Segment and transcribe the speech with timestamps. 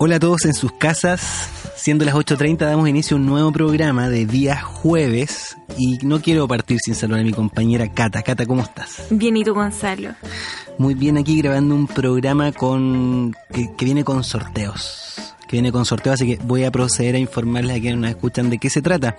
[0.00, 1.50] Hola a todos en sus casas.
[1.74, 6.46] Siendo las 8.30 damos inicio a un nuevo programa de día jueves y no quiero
[6.46, 8.22] partir sin saludar a mi compañera Cata.
[8.22, 9.06] Cata, ¿cómo estás?
[9.10, 10.14] Bien, ¿y tú, Gonzalo?
[10.78, 15.34] Muy bien aquí grabando un programa con que, que viene con sorteos.
[15.48, 18.50] Que viene con sorteos, así que voy a proceder a informarles a quienes nos escuchan
[18.50, 19.16] de qué se trata.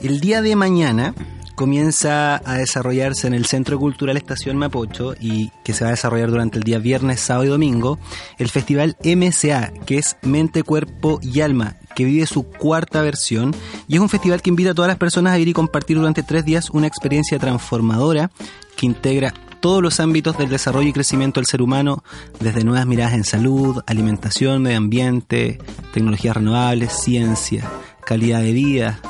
[0.00, 1.14] El día de mañana
[1.54, 6.30] comienza a desarrollarse en el Centro Cultural Estación Mapocho y que se va a desarrollar
[6.30, 7.98] durante el día viernes, sábado y domingo,
[8.38, 13.54] el festival MCA, que es Mente, Cuerpo y Alma, que vive su cuarta versión.
[13.88, 16.22] Y es un festival que invita a todas las personas a ir y compartir durante
[16.22, 18.30] tres días una experiencia transformadora
[18.76, 22.04] que integra todos los ámbitos del desarrollo y crecimiento del ser humano,
[22.38, 25.58] desde nuevas miradas en salud, alimentación, medio ambiente,
[25.94, 27.70] tecnologías renovables, ciencia,
[28.04, 29.00] calidad de vida,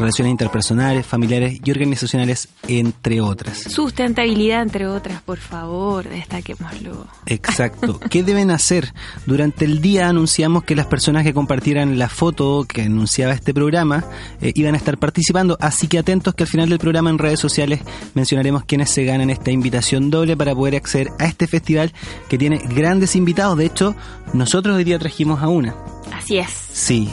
[0.00, 3.58] relaciones interpersonales, familiares y organizacionales, entre otras.
[3.58, 7.06] Sustentabilidad, entre otras, por favor, destaquémoslo.
[7.26, 8.00] Exacto.
[8.10, 8.92] ¿Qué deben hacer?
[9.26, 14.04] Durante el día anunciamos que las personas que compartieran la foto que anunciaba este programa
[14.40, 17.40] eh, iban a estar participando, así que atentos que al final del programa en redes
[17.40, 17.80] sociales
[18.14, 21.92] mencionaremos quiénes se ganan esta invitación doble para poder acceder a este festival
[22.28, 23.58] que tiene grandes invitados.
[23.58, 23.94] De hecho,
[24.32, 25.76] nosotros hoy día trajimos a una.
[26.12, 26.50] Así es.
[26.72, 27.10] Sí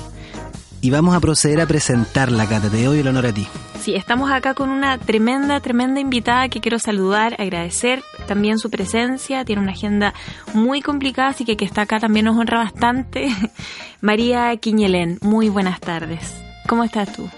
[0.82, 2.70] y vamos a proceder a presentarla, Cata.
[2.70, 3.48] Te doy el honor a ti.
[3.82, 9.46] Sí, estamos acá con una tremenda, tremenda invitada que quiero saludar, agradecer también su presencia.
[9.46, 10.14] Tiene una agenda
[10.54, 13.30] muy complicada, así que que está acá también nos honra bastante.
[14.02, 16.36] María Quiñelén, muy buenas tardes.
[16.68, 17.30] ¿Cómo estás tú?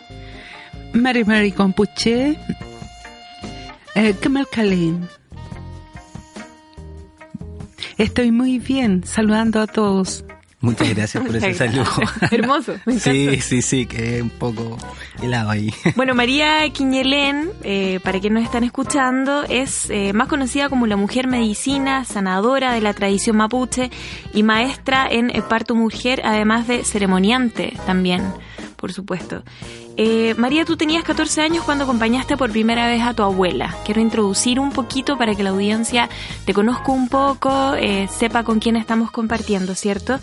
[0.94, 2.40] Mari Mari Compuche,
[3.96, 4.16] eh,
[4.52, 5.08] Calín.
[7.98, 10.24] Estoy muy bien, saludando a todos.
[10.62, 11.86] Muchas gracias por ese saludo.
[12.32, 12.76] Hermoso.
[13.00, 14.78] sí, sí, sí, que un poco
[15.22, 15.74] helado ahí.
[15.96, 20.98] Bueno, María Quiñelén, eh, para quienes nos están escuchando, es eh, más conocida como la
[20.98, 23.90] mujer medicina, sanadora de la tradición mapuche
[24.34, 28.24] y maestra en parto mujer, además de ceremoniante también,
[28.76, 29.44] por supuesto.
[30.02, 33.76] Eh, María, tú tenías 14 años cuando acompañaste por primera vez a tu abuela.
[33.84, 36.08] Quiero introducir un poquito para que la audiencia
[36.46, 40.18] te conozca un poco, eh, sepa con quién estamos compartiendo, ¿cierto?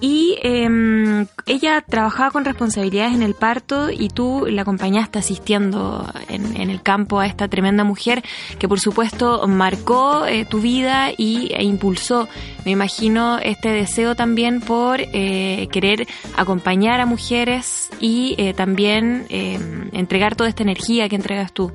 [0.00, 6.56] Y em, ella trabajaba con responsabilidades en el parto y tú la acompañaste asistiendo en,
[6.56, 8.24] el campo a esta tremenda mujer
[8.58, 12.28] que por supuesto marcó eh, tu vida y, e impulsó,
[12.64, 19.58] me imagino, este deseo también por querer acompañar a mujeres y también eh,
[19.92, 21.72] entregar toda esta energía que entregas tú.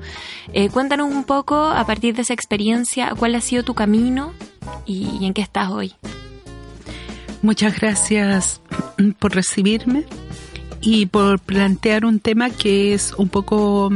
[0.52, 4.32] Eh, cuéntanos un poco, a partir de esa experiencia, cuál ha sido tu camino
[4.86, 5.94] y, en qué estás hoy.
[7.42, 8.60] Muchas gracias
[9.18, 10.04] por recibirme
[10.80, 13.90] y por plantear un tema que es un poco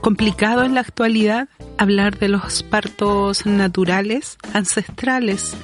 [0.00, 1.48] complicado en la actualidad,
[1.78, 5.54] hablar de los partos naturales, ancestrales.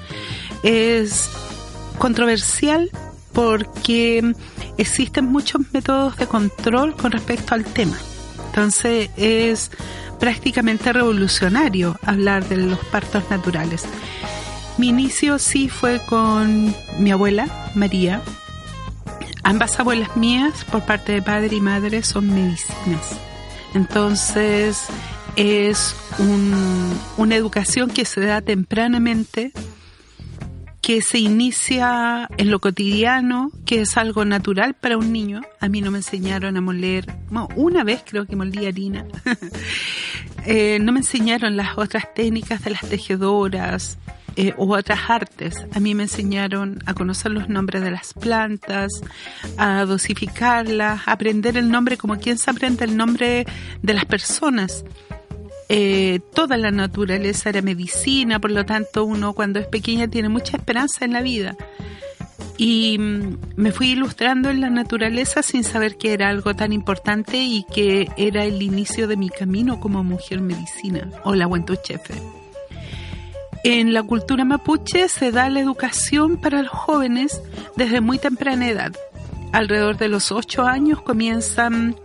[0.63, 1.31] Es
[1.99, 2.91] controversial
[3.37, 4.33] porque
[4.79, 7.99] existen muchos métodos de control con respecto al tema.
[8.47, 9.71] Entonces es
[10.19, 13.85] prácticamente revolucionario hablar de los partos naturales.
[14.79, 18.23] Mi inicio sí fue con mi abuela, María.
[19.43, 23.21] Ambas abuelas mías, por parte de padre y madre, son medicinas.
[23.75, 24.87] Entonces
[25.37, 25.95] es
[27.19, 29.53] una educación que se da tempranamente
[30.87, 35.41] que se inicia en lo cotidiano, que es algo natural para un niño.
[35.59, 37.13] A mí no me enseñaron a moler,
[37.57, 39.05] una vez creo que molí harina.
[40.47, 43.99] eh, no me enseñaron las otras técnicas de las tejedoras
[44.37, 45.67] eh, u otras artes.
[45.75, 48.93] A mí me enseñaron a conocer los nombres de las plantas,
[49.59, 53.45] a dosificarlas, a aprender el nombre como quien se aprende el nombre
[53.83, 54.85] de las personas.
[55.69, 60.57] Eh, toda la naturaleza era medicina, por lo tanto uno cuando es pequeña tiene mucha
[60.57, 61.57] esperanza en la vida.
[62.59, 67.39] Y mm, me fui ilustrando en la naturaleza sin saber que era algo tan importante
[67.39, 71.49] y que era el inicio de mi camino como mujer medicina o la
[71.83, 72.15] Chefe.
[73.65, 77.43] En la cultura mapuche se da la educación para los jóvenes
[77.75, 78.93] desde muy temprana edad.
[79.53, 81.97] Alrededor de los ocho años comienzan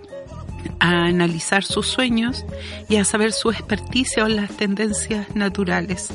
[0.80, 2.46] a analizar sus sueños
[2.90, 6.10] y a saber su experticia o las tendencias naturales.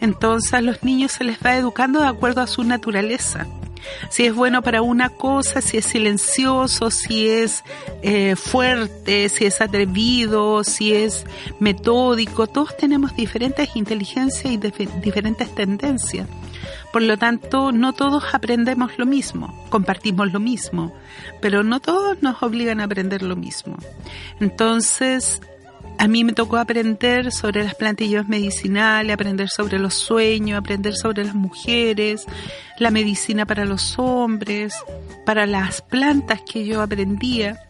[0.00, 3.46] Entonces a los niños se les va educando de acuerdo a su naturaleza.
[4.10, 7.64] Si es bueno para una cosa, si es silencioso, si es
[8.02, 11.24] eh, fuerte, si es atrevido, si es
[11.58, 16.26] metódico, todos tenemos diferentes inteligencias y diferentes tendencias.
[16.92, 20.94] Por lo tanto, no todos aprendemos lo mismo, compartimos lo mismo,
[21.40, 23.76] pero no todos nos obligan a aprender lo mismo.
[24.40, 25.40] Entonces,
[25.98, 31.24] a mí me tocó aprender sobre las plantillas medicinales, aprender sobre los sueños, aprender sobre
[31.24, 32.26] las mujeres,
[32.78, 34.74] la medicina para los hombres,
[35.24, 37.60] para las plantas que yo aprendía.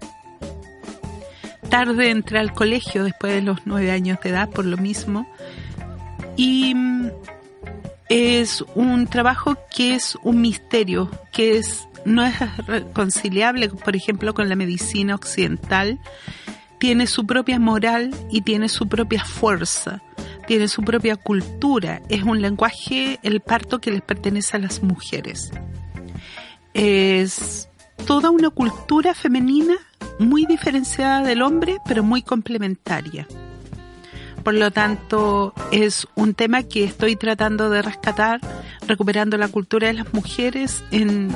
[1.69, 5.27] Tarde entré al colegio después de los nueve años de edad por lo mismo.
[6.37, 6.75] Y
[8.13, 12.35] es un trabajo que es un misterio, que es no es
[12.67, 16.01] reconciliable, por ejemplo, con la medicina occidental
[16.83, 20.03] tiene su propia moral y tiene su propia fuerza,
[20.49, 22.03] tiene su propia cultura.
[22.09, 25.53] Es un lenguaje, el parto, que les pertenece a las mujeres.
[26.75, 27.69] Es
[28.05, 29.75] toda una cultura femenina
[30.19, 33.29] muy diferenciada del hombre, pero muy complementaria.
[34.43, 38.41] Por lo tanto, es un tema que estoy tratando de rescatar,
[38.87, 41.35] recuperando la cultura de las mujeres en,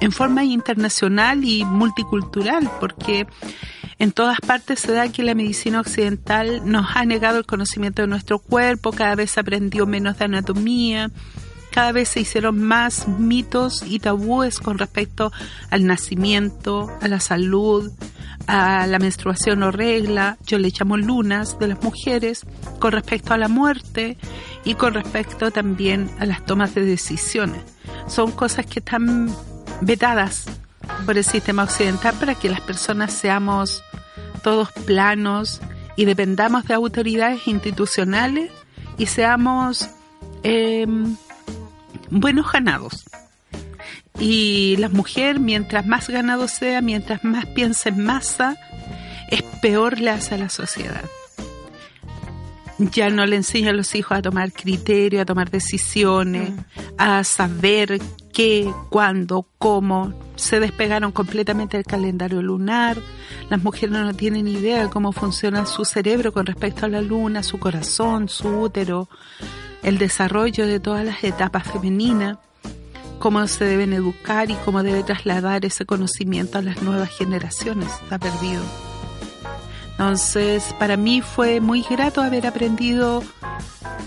[0.00, 3.26] en forma internacional y multicultural, porque
[3.98, 8.08] en todas partes se da que la medicina occidental nos ha negado el conocimiento de
[8.08, 11.10] nuestro cuerpo, cada vez aprendió menos de anatomía,
[11.72, 15.32] cada vez se hicieron más mitos y tabúes con respecto
[15.70, 17.90] al nacimiento, a la salud,
[18.46, 22.44] a la menstruación o regla, yo le llamo lunas de las mujeres,
[22.78, 24.18] con respecto a la muerte
[24.64, 27.62] y con respecto también a las tomas de decisiones.
[28.06, 29.34] Son cosas que están
[29.80, 30.44] vetadas
[31.06, 33.82] por el sistema occidental para que las personas seamos
[34.42, 35.60] todos planos
[35.96, 38.50] y dependamos de autoridades institucionales
[38.98, 39.88] y seamos
[40.42, 41.16] em,
[42.12, 43.04] buenos ganados.
[44.18, 48.56] Y la mujer, mientras más ganado sea, mientras más piense en masa,
[49.30, 51.04] es peor le hace a la sociedad.
[52.78, 56.58] Ya no le enseña a los hijos a tomar criterio, a tomar decisiones, mm.
[56.98, 58.00] a saber
[58.32, 60.12] qué, cuándo, cómo.
[60.36, 62.98] Se despegaron completamente del calendario lunar.
[63.50, 67.42] Las mujeres no tienen idea de cómo funciona su cerebro con respecto a la luna,
[67.42, 69.08] su corazón, su útero,
[69.82, 72.38] el desarrollo de todas las etapas femeninas,
[73.18, 77.88] cómo se deben educar y cómo debe trasladar ese conocimiento a las nuevas generaciones.
[78.02, 78.91] Está perdido.
[79.92, 83.22] Entonces, para mí fue muy grato haber aprendido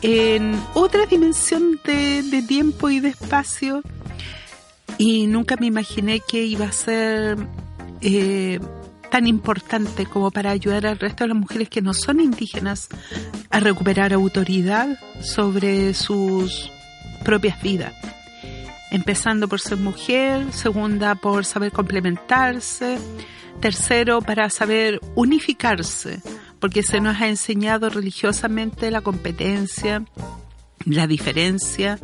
[0.01, 3.81] en otra dimensión de, tiempo y de espacio
[4.97, 7.37] y nunca me imaginé que iba a ser
[8.01, 8.59] eh,
[9.09, 12.89] tan importante como para ayudar al resto de las mujeres que no son indígenas
[13.49, 16.71] a recuperar autoridad sobre sus
[17.23, 17.93] propias vidas.
[18.91, 22.97] Empezando por ser mujer, segunda por saber complementarse,
[23.60, 26.22] tercero para saber unificarse,
[26.60, 30.06] porque se nos ha enseñado religiosamente la competencia,
[30.86, 32.00] la diferencia,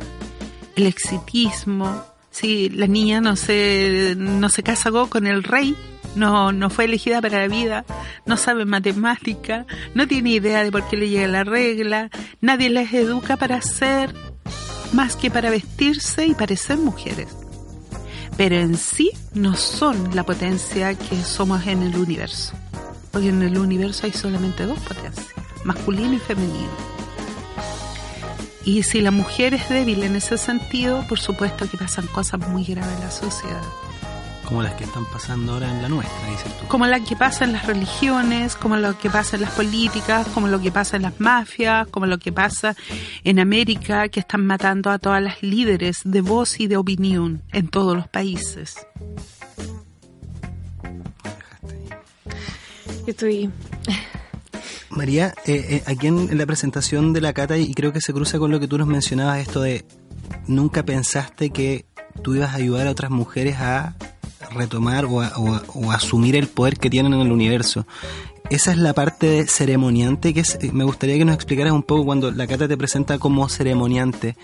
[0.76, 5.76] el exitismo, si la niña no se, no se casó con el rey,
[6.16, 7.84] no, no fue elegida para la vida,
[8.26, 12.10] no sabe matemática, no tiene idea de por qué le llega la regla,
[12.40, 14.14] nadie les educa para ser
[14.92, 17.41] más que para vestirse y parecer mujeres.
[18.36, 22.54] Pero en sí no son la potencia que somos en el universo,
[23.10, 25.26] porque en el universo hay solamente dos potencias,
[25.64, 26.92] masculino y femenino.
[28.64, 32.64] Y si la mujer es débil en ese sentido, por supuesto que pasan cosas muy
[32.64, 33.62] graves en la sociedad.
[34.52, 36.66] Como las que están pasando ahora en la nuestra, dices tú.
[36.68, 40.46] Como las que pasa en las religiones, como lo que pasa en las políticas, como
[40.46, 42.76] lo que pasa en las mafias, como lo que pasa
[43.24, 47.68] en América, que están matando a todas las líderes de voz y de opinión en
[47.68, 48.86] todos los países.
[53.06, 53.50] Estoy
[54.90, 58.38] María, eh, eh, aquí en, la presentación de la cata, y creo que se cruza
[58.38, 59.86] con lo que tú nos mencionabas, esto de
[60.46, 61.86] nunca pensaste que
[62.22, 63.96] tú ibas a ayudar a otras mujeres a
[64.52, 65.20] retomar o,
[65.90, 67.86] asumir el poder que tienen en el universo.
[68.50, 72.04] Esa es la parte ceremoniante que es, eh, me gustaría que nos explicaras un poco
[72.04, 74.36] cuando la cata te presenta como ceremoniante.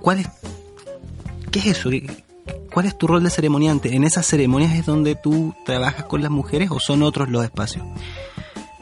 [0.00, 0.28] ¿Cuál es,
[1.50, 1.90] ¿Qué es eso?
[2.72, 3.94] ¿Cuál es tu rol de ceremoniante?
[3.94, 7.84] ¿En esas ceremonias es donde tú trabajas con las mujeres o son otros los espacios?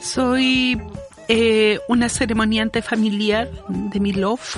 [0.00, 0.80] Soy
[1.28, 4.56] eh, una ceremoniante familiar de mi love,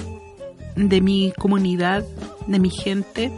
[0.76, 2.04] de mi comunidad,
[2.46, 3.32] de mi gente,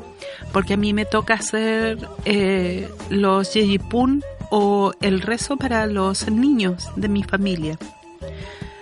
[0.54, 6.90] porque a mí me toca hacer eh, los yeyipun o el rezo para los niños
[6.94, 7.76] de mi familia.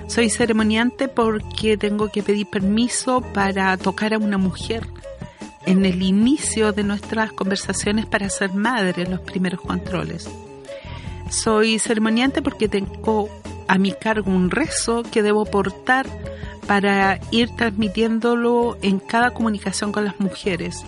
[0.06, 4.86] Soy ceremoniante porque tengo que pedir permiso para tocar a una mujer
[5.64, 10.28] en el inicio de nuestras conversaciones para ser madre, los primeros controles.
[11.30, 13.30] Soy ceremoniante porque tengo
[13.66, 16.06] a mi cargo un rezo que debo portar
[16.66, 20.84] para ir transmitiéndolo en cada comunicación con las mujeres.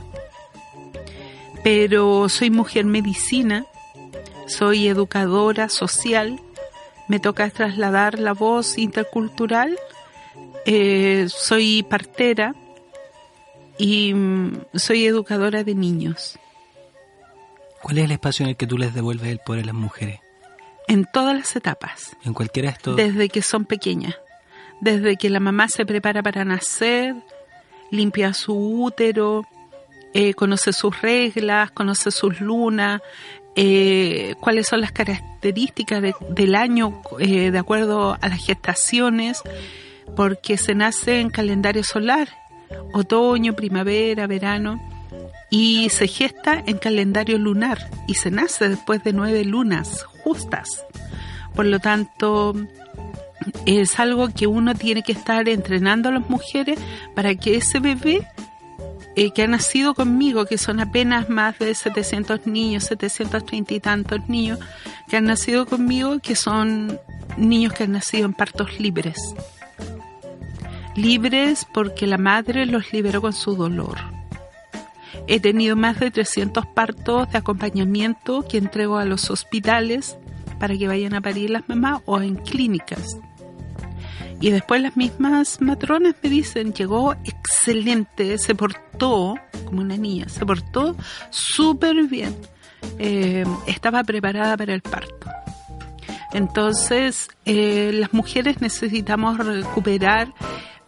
[1.64, 3.64] Pero soy mujer medicina,
[4.47, 6.38] soy educadora social,
[7.09, 9.78] me toca trasladar la voz intercultural.
[10.66, 12.54] Eh, soy partera
[13.78, 16.38] y mm, soy educadora de niños.
[17.83, 20.21] ¿Cuál es el espacio en el que tú les devuelves el poder a las mujeres?
[20.87, 22.16] En todas las etapas.
[22.25, 22.97] En cualquiera de estos.
[22.97, 24.14] Desde que son pequeñas.
[24.80, 27.14] Desde que la mamá se prepara para nacer,
[27.90, 29.47] limpia su útero,
[30.14, 33.02] eh, conoce sus reglas, conoce sus lunas,
[33.56, 39.42] eh, cuáles son las características del año eh, de acuerdo a las gestaciones,
[40.14, 42.28] porque se nace en calendario solar,
[42.92, 44.80] otoño, primavera, verano,
[45.50, 50.87] y se gesta en calendario lunar y se nace después de nueve lunas justas.
[51.56, 52.54] Por lo tanto,
[53.66, 56.78] es algo que uno tiene que estar entrenando a las mujeres
[57.14, 58.26] para que ese bebé
[59.16, 64.28] eh, que ha nacido conmigo, que son apenas más de 700 niños, 730 y tantos
[64.28, 64.59] niños
[65.09, 66.99] que han nacido conmigo, que son
[67.37, 69.35] niños que han nacido en partos libres.
[70.97, 73.99] Libres porque la madre los liberó con su dolor.
[75.26, 80.18] He tenido más de 300 partos de acompañamiento que entrego a los hospitales
[80.59, 83.18] para que vayan a parir las mamás o en clínicas.
[84.41, 90.45] Y después las mismas matronas me dicen, llegó excelente, se portó como una niña, se
[90.45, 90.97] portó
[91.31, 92.37] súper bien,
[92.99, 95.29] eh, estaba preparada para el parto.
[96.33, 100.35] Entonces, eh, las mujeres necesitamos recuperar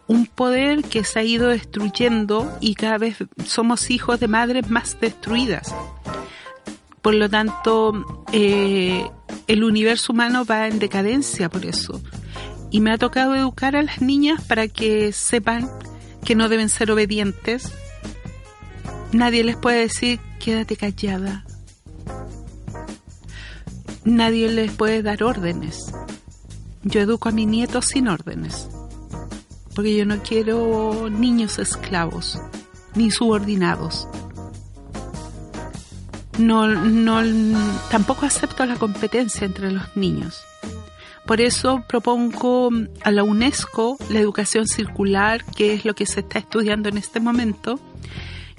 [0.07, 4.99] un poder que se ha ido destruyendo y cada vez somos hijos de madres más
[4.99, 5.73] destruidas.
[7.01, 9.09] Por lo tanto, eh,
[9.47, 12.01] el universo humano va en decadencia por eso.
[12.69, 15.69] Y me ha tocado educar a las niñas para que sepan
[16.25, 17.71] que no deben ser obedientes.
[19.13, 21.45] Nadie les puede decir, quédate callada.
[24.03, 25.93] Nadie les puede dar órdenes.
[26.83, 28.67] Yo educo a mi nieto sin órdenes
[29.77, 32.41] porque yo no quiero niños esclavos
[32.95, 34.07] ni subordinados.
[36.39, 37.21] No, no,
[37.91, 40.41] tampoco acepto la competencia entre los niños.
[41.27, 42.69] Por eso propongo
[43.03, 47.19] a la UNESCO la educación circular, que es lo que se está estudiando en este
[47.19, 47.81] momento,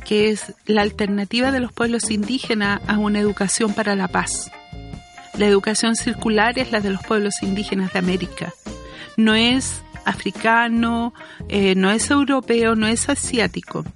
[0.04, 4.50] que es la alternativa de los pueblos indígenas a una educación para la paz.
[5.38, 8.52] La educación circular es la de los pueblos indígenas de América.
[9.16, 11.14] No es africano,
[11.48, 13.86] eh, no es europeo, no es asiático,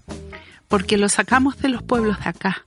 [0.69, 2.64] porque lo sacamos de los pueblos de acá.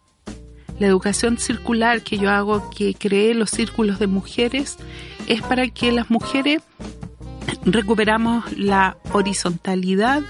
[0.79, 4.77] La educación circular que yo hago, que cree los círculos de mujeres,
[5.27, 6.61] es para que las mujeres
[7.65, 10.21] recuperamos la horizontalidad,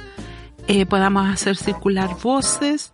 [0.68, 2.94] eh, podamos hacer circular voces.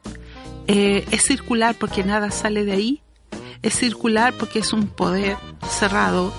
[0.68, 3.02] Eh, es circular porque nada sale de ahí.
[3.62, 5.38] Es circular porque es un poder
[5.70, 6.34] cerrado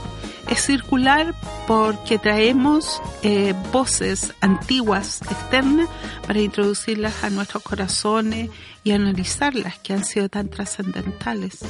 [0.49, 1.35] es circular
[1.67, 5.89] porque traemos eh, voces antiguas, externas,
[6.27, 8.51] para introducirlas a nuestros corazones
[8.85, 11.61] y analizarlas, que han sido tan trascendentales.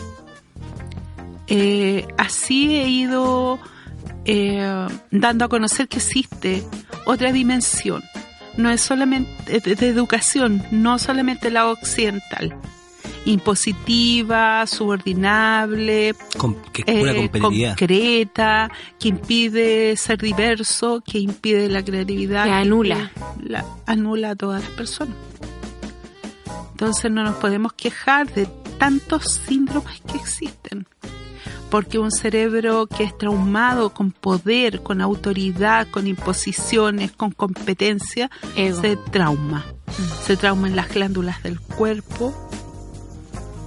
[1.46, 3.58] Eh, así he ido
[4.24, 6.64] eh, dando a conocer que existe
[7.04, 8.02] otra dimensión,
[8.56, 12.54] no es solamente de educación, no solamente la occidental,
[13.24, 16.14] impositiva, subordinable,
[16.72, 22.44] que eh, concreta, que impide ser diverso, que impide la creatividad.
[22.44, 23.12] Que anula.
[23.42, 25.16] la, anula a todas las personas.
[26.72, 28.48] Entonces no nos podemos quejar de
[28.78, 30.86] tantos síndromes que existen.
[31.70, 38.96] Porque un cerebro que es traumado con poder, con autoridad, con imposiciones, con competencia, se
[39.10, 39.64] trauma.
[39.86, 40.26] Mm.
[40.26, 42.34] Se trauma en las glándulas del cuerpo,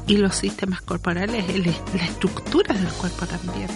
[0.08, 3.70] y los sistemas corporales, la estructura del cuerpo también.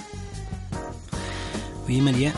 [1.88, 2.34] Oye María,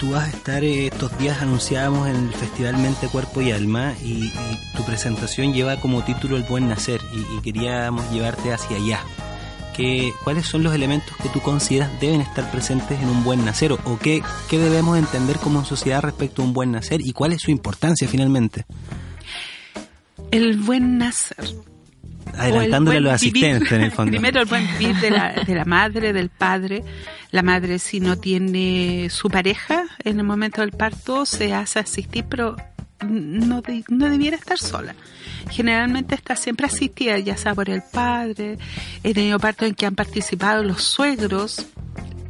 [0.00, 3.94] tú, vas a estar eh, estos días, anunciábamos en el Festival Mente, Cuerpo y Alma,
[4.02, 4.32] y,
[4.76, 9.00] tu presentación lleva como título El Buen Nacer, y, queríamos llevarte hacia allá.
[9.76, 13.72] ¿Qué, ¿Cuáles son los elementos que tú consideras deben estar presentes en un buen nacer?
[13.72, 17.00] ¿O qué, qué debemos entender como sociedad respecto a un buen nacer?
[17.02, 18.64] ¿Y cuál es su importancia finalmente?
[20.30, 21.44] El buen nacer
[22.36, 24.10] adelantándole a los asistentes en el fondo.
[24.10, 26.82] Primero el buen vivir de la, de la madre, del padre.
[27.30, 32.24] La madre si no tiene su pareja en el momento del parto se hace asistir,
[32.28, 32.56] pero
[33.04, 34.94] no, no debiera estar sola.
[35.50, 38.58] Generalmente está siempre asistida, ya sea por el padre.
[39.02, 41.66] He tenido partos en que han participado los suegros,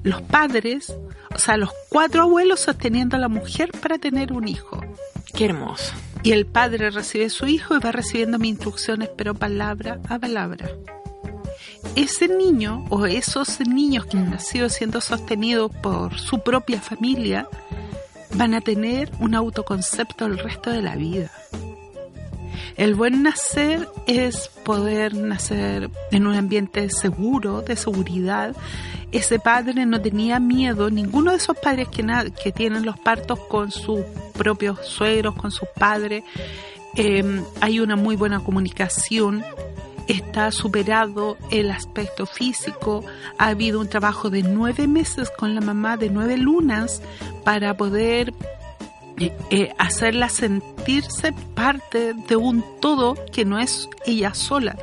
[0.02, 0.92] los padres,
[1.34, 4.80] o sea, los cuatro abuelos sosteniendo a la mujer para tener un hijo.
[5.34, 5.92] Qué hermoso.
[6.26, 10.18] Y el padre recibe a su hijo y va recibiendo mis instrucciones, pero palabra a
[10.18, 10.68] palabra.
[11.94, 17.48] ese niño o esos niños que han nacido siendo sostenidos por su propia familia
[18.34, 21.30] van a tener un autoconcepto el resto de la vida.
[22.76, 28.56] El buen nacer es poder nacer en un ambiente seguro, de seguridad.
[29.12, 34.00] Ese padre no tenía miedo, ninguno de esos padres que, tienen los partos con sus
[34.34, 36.24] propios suegros, con sus padres,
[36.96, 39.44] em, hay una muy buena comunicación,
[40.08, 43.04] está superado el aspecto físico,
[43.38, 47.02] ha habido un trabajo de nueve meses con la mamá, de nueve lunas,
[47.44, 48.32] para poder
[49.18, 54.76] eh, eh, hacerla sentirse parte de un todo que no es ella sola.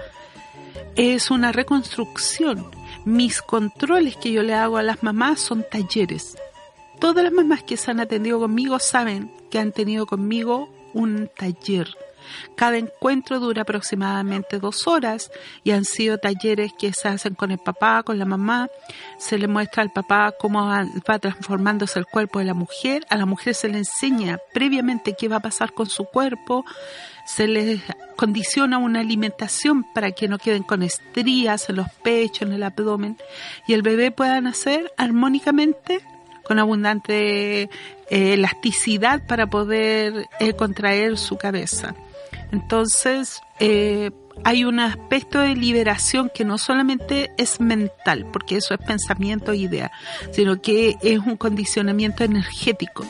[0.96, 2.66] Es una reconstrucción.
[3.06, 6.38] Mis controles que yo le hago a las mamás son talleres.
[7.00, 11.90] Todas las mamás que se han atendido conmigo saben que han tenido conmigo un taller
[12.56, 15.32] cada encuentro dura aproximadamente dos horas
[15.64, 18.70] y han sido talleres que se hacen con el papá, con la mamá.
[19.18, 23.06] Se le muestra al papá cómo va transformándose el cuerpo de la mujer.
[23.10, 26.66] A la mujer se le enseña previamente qué va a pasar con su cuerpo.
[27.26, 27.82] Se le
[28.16, 33.18] condiciona una alimentación para que no queden con estrías en los pechos, en el abdomen
[33.68, 36.02] y el bebé pueda nacer armónicamente
[36.44, 37.70] con abundante eh,
[38.10, 41.96] elasticidad para poder eh, contraer su cabeza.
[42.52, 44.12] Entonces, eh,
[44.44, 49.58] hay un aspecto de liberación que no solamente es mental, porque eso es pensamiento e
[49.58, 49.92] idea,
[50.32, 53.06] sino que es un condicionamiento energético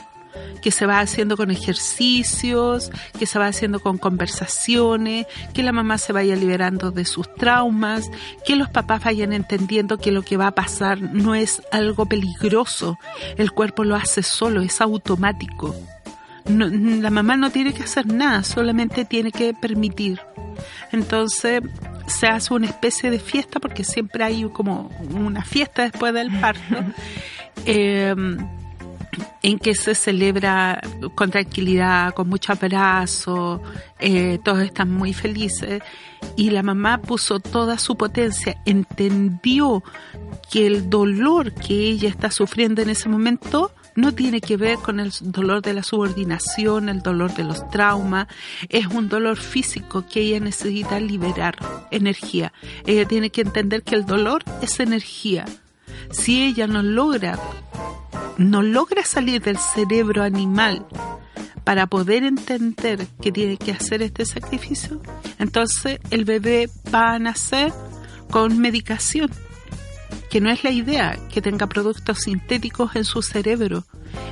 [0.62, 5.98] que se va haciendo con ejercicios, que se va haciendo con conversaciones, que la mamá
[5.98, 8.10] se vaya liberando de sus traumas,
[8.46, 12.98] que los papás vayan entendiendo que lo que va a pasar no es algo peligroso,
[13.36, 15.74] el cuerpo lo hace solo, es automático
[16.46, 20.20] la mamá no tiene que hacer nada, solamente tiene que permitir.
[20.92, 21.62] Entonces
[22.06, 26.60] se hace una especie de fiesta porque siempre hay como una fiesta después del parto.
[27.66, 28.46] Em,
[29.42, 30.80] en que se celebra
[31.14, 33.62] con tranquilidad, con mucho abrazo,
[33.98, 35.82] eh, todos están muy felices
[36.36, 39.82] y la mamá puso toda su potencia, entendió
[40.50, 45.00] que el dolor que ella está sufriendo en ese momento no tiene que ver con
[45.00, 48.26] el dolor de la subordinación, el dolor de los traumas,
[48.68, 51.56] es un dolor físico que ella necesita liberar
[51.90, 52.52] energía.
[52.86, 55.44] Ella tiene que entender que el dolor es energía.
[56.10, 57.38] Si ella no logra,
[58.38, 60.86] no logra salir del cerebro animal
[61.64, 65.00] para poder entender que tiene que hacer este sacrificio,
[65.38, 67.72] entonces el bebé va a nacer
[68.30, 69.30] con medicación
[70.34, 73.84] que no es la idea que tenga productos sintéticos en su cerebro,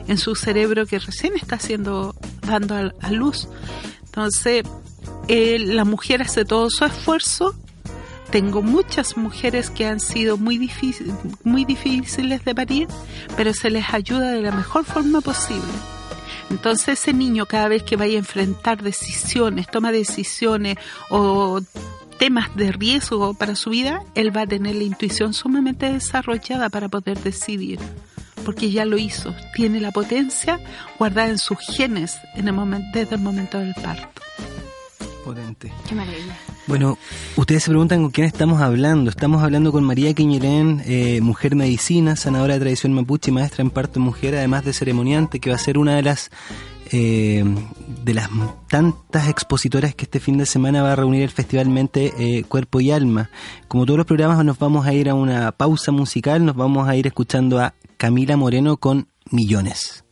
[0.08, 3.48] en su cerebro que recién está haciendo, dando a, luz.
[4.06, 4.64] Entonces,
[5.28, 7.54] la mujer hace todo su esfuerzo.
[8.32, 11.12] Tengo muchas mujeres que han sido muy, difícil,
[11.44, 12.88] muy difíciles de parir,
[13.36, 15.68] pero se les ayuda de la mejor forma posible.
[16.48, 20.78] Entonces ese niño cada vez que vaya a enfrentar decisiones, toma decisiones
[21.10, 21.60] o
[22.18, 26.88] temas de riesgo para su vida, él va a tener la intuición sumamente desarrollada para
[26.88, 27.80] poder decidir,
[28.46, 30.58] porque ya lo hizo, tiene la potencia
[30.98, 34.22] guardada en sus genes en el momento, desde el momento del parto.
[35.34, 35.72] Potente.
[35.88, 36.36] Qué maravilla.
[36.66, 36.98] Bueno,
[37.36, 39.08] ustedes se preguntan con quién estamos hablando.
[39.08, 43.70] Estamos hablando con María Quiñerén, eh, mujer medicina, sanadora de tradición mapuche y maestra en
[43.70, 46.30] parto mujer, además de ceremoniante, que va a ser una de las
[46.90, 47.42] eh,
[48.04, 48.28] de las
[48.68, 52.82] tantas expositoras que este fin de semana va a reunir el Festival Mente, eh, Cuerpo
[52.82, 53.30] y Alma.
[53.68, 56.94] Como todos los programas nos vamos a ir a una pausa musical, nos vamos a
[56.94, 60.04] ir escuchando a Camila Moreno con Millones.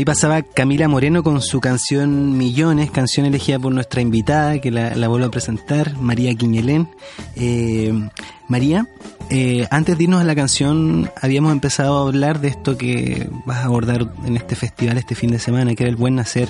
[0.00, 4.96] Ahí pasaba Camila Moreno con su canción Millones, canción elegida por nuestra invitada, que la,
[4.96, 6.88] la vuelvo a presentar, María Quiñelén.
[7.36, 7.92] Eh,
[8.50, 8.88] María,
[9.30, 13.58] eh, antes de irnos a la canción, habíamos empezado a hablar de esto que vas
[13.58, 16.48] a abordar en este festival este fin de semana, que era el buen nacer.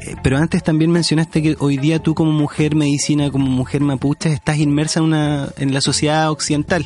[0.00, 4.32] Eh, pero antes también mencionaste que hoy día tú como mujer medicina, como mujer mapuche,
[4.32, 6.84] estás inmersa en, una, en la sociedad occidental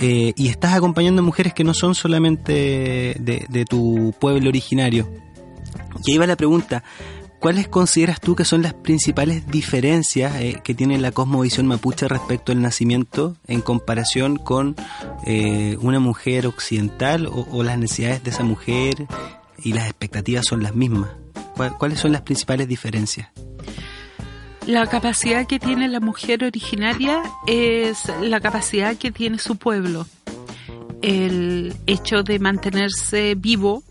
[0.00, 5.08] eh, y estás acompañando a mujeres que no son solamente de, de tu pueblo originario.
[6.04, 6.82] Y ahí va la pregunta,
[7.40, 12.52] ¿cuáles consideras tú que son las principales diferencias eh, que tiene la cosmovisión mapuche respecto
[12.52, 14.74] al nacimiento en comparación con
[15.26, 19.06] eh, una mujer occidental o, las necesidades de esa mujer
[19.62, 21.10] y las expectativas son las mismas?
[21.56, 23.28] ¿Cuál- ¿Cuáles son las principales diferencias?
[24.66, 30.06] La capacidad que tiene la mujer originaria es la capacidad que tiene su pueblo.
[31.02, 33.84] El hecho de mantenerse vivo,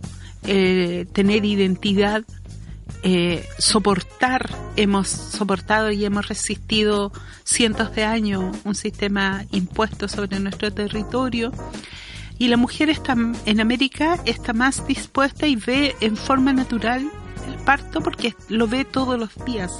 [0.46, 2.24] eh, tener identidad,
[3.04, 7.12] eh, soportar, hemos soportado y hemos resistido
[7.44, 11.52] cientos de años un sistema impuesto sobre nuestro territorio.
[12.38, 17.10] Y la mujer está en América está más dispuesta y ve en forma natural
[17.48, 19.72] el parto porque lo ve todos los días.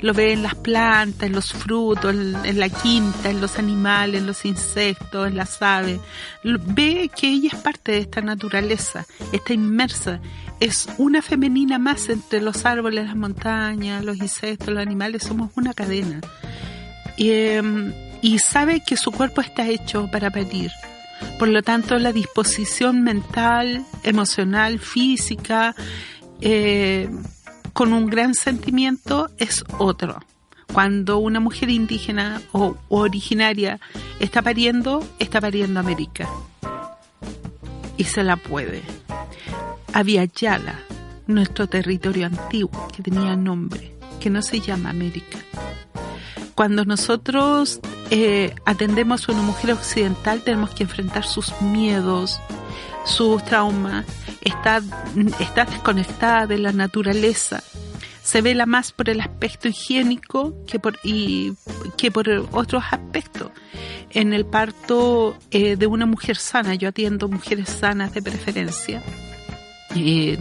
[0.00, 4.26] Lo ve en las plantas, en los frutos, en, la quinta, en los animales, en
[4.26, 6.00] los insectos, en las aves.
[6.44, 10.20] Ve que ella es parte de esta naturaleza, está inmersa.
[10.60, 15.22] Es una femenina más entre los árboles, las montañas, los insectos, los animales.
[15.22, 16.20] Somos una cadena.
[17.16, 17.92] Y, em,
[18.38, 20.70] sabe que su cuerpo está hecho para parir.
[21.38, 25.74] Por lo tanto, la disposición mental, emocional, física,
[26.42, 27.08] eh,
[27.72, 30.20] con un gran sentimiento es otro.
[30.72, 33.80] Cuando una mujer indígena o, o originaria
[34.18, 36.28] está pariendo, está pariendo América.
[37.96, 38.82] Y se la puede.
[39.92, 40.78] Yala,
[41.26, 45.38] nuestro territorio antiguo, que tenía nombre, que no se llama América.
[46.54, 52.40] Cuando nosotros eh, atendemos a una mujer occidental, tenemos que enfrentar sus miedos,
[53.04, 54.04] sus traumas,
[54.42, 57.62] está, desconectada de la naturaleza,
[58.22, 61.54] se vela más por el aspecto higiénico que por, y,
[61.96, 63.50] que por otros aspectos.
[64.10, 69.02] En el parto eh, de una mujer sana, yo atiendo mujeres sanas de preferencia,
[69.96, 70.38] eh,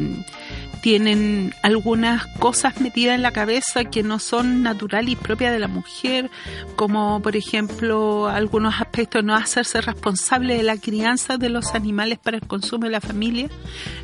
[0.82, 5.68] tienen algunas cosas metidas en la cabeza que no son naturales y propias de la
[5.68, 6.30] mujer,
[6.76, 12.38] como por ejemplo algunos aspectos no hacerse responsable de la crianza de los animales para
[12.38, 13.50] el consumo de la familia.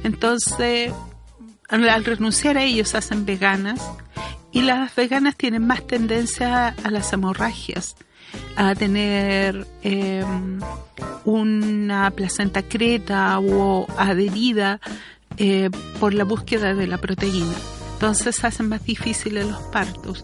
[0.03, 0.91] Entonces,
[1.69, 3.81] al renunciar a ellos hacen veganas
[4.51, 7.95] y las veganas tienen más tendencia a las hemorragias,
[8.55, 10.23] a tener eh,
[11.23, 14.79] una placenta creta o adherida
[15.37, 15.69] eh,
[15.99, 17.55] por la búsqueda de la proteína.
[17.93, 20.23] Entonces hacen más difíciles los partos.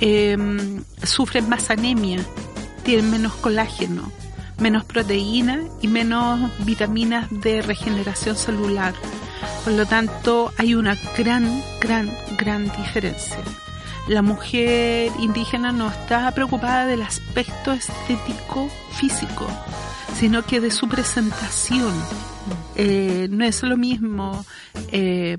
[0.00, 0.36] Eh,
[1.02, 2.20] sufren más anemia,
[2.84, 4.12] tienen menos colágeno,
[4.58, 8.94] menos proteína y menos vitaminas de regeneración celular.
[9.64, 13.38] Por lo tanto, hay una gran, gran, gran diferencia.
[14.08, 19.46] La mujer indígena no está preocupada del aspecto estético físico,
[20.14, 21.92] sino que de su presentación.
[22.80, 24.46] Eh, no es lo mismo,
[24.92, 25.36] eh,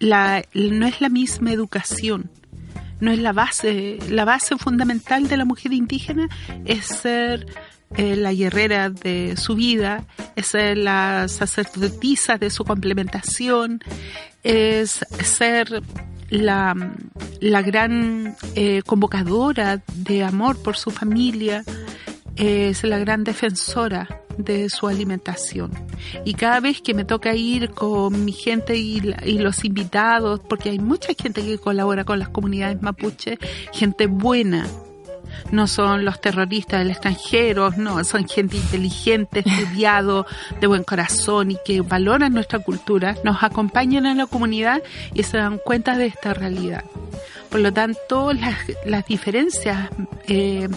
[0.00, 2.32] no es la misma educación,
[2.98, 6.28] no es la base, la base fundamental de la mujer indígena
[6.64, 7.46] es ser
[7.96, 13.80] eh, la guerrera de su vida, es ser la sacerdotisa de su complementación,
[14.42, 15.80] es ser
[16.28, 16.74] la,
[17.40, 18.34] la gran
[18.84, 21.62] convocadora de amor por su familia,
[22.34, 25.72] es la gran defensora de su alimentación.
[26.24, 30.78] Y cada vez que me toca ir con mi gente y, los invitados, porque hay
[30.78, 33.38] mucha gente que colabora con las comunidades mapuche,
[33.72, 34.66] gente buena.
[35.52, 40.26] No son los terroristas del extranjero, no, son gente inteligente, estudiado,
[40.60, 44.82] de buen corazón y que valoran nuestra cultura, nos acompañan en la comunidad
[45.14, 46.84] y se dan cuenta de esta realidad.
[47.50, 49.90] Por lo tanto, las, las diferencias
[50.26, 50.68] eh,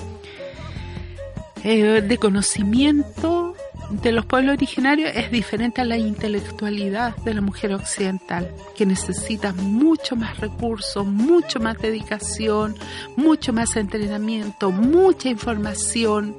[1.63, 3.55] eh, de conocimiento
[3.91, 9.53] de los pueblos originarios es diferente a la intelectualidad de la mujer occidental, que necesita
[9.53, 12.75] mucho más recursos, mucho más dedicación,
[13.17, 16.37] mucho más entrenamiento, mucha información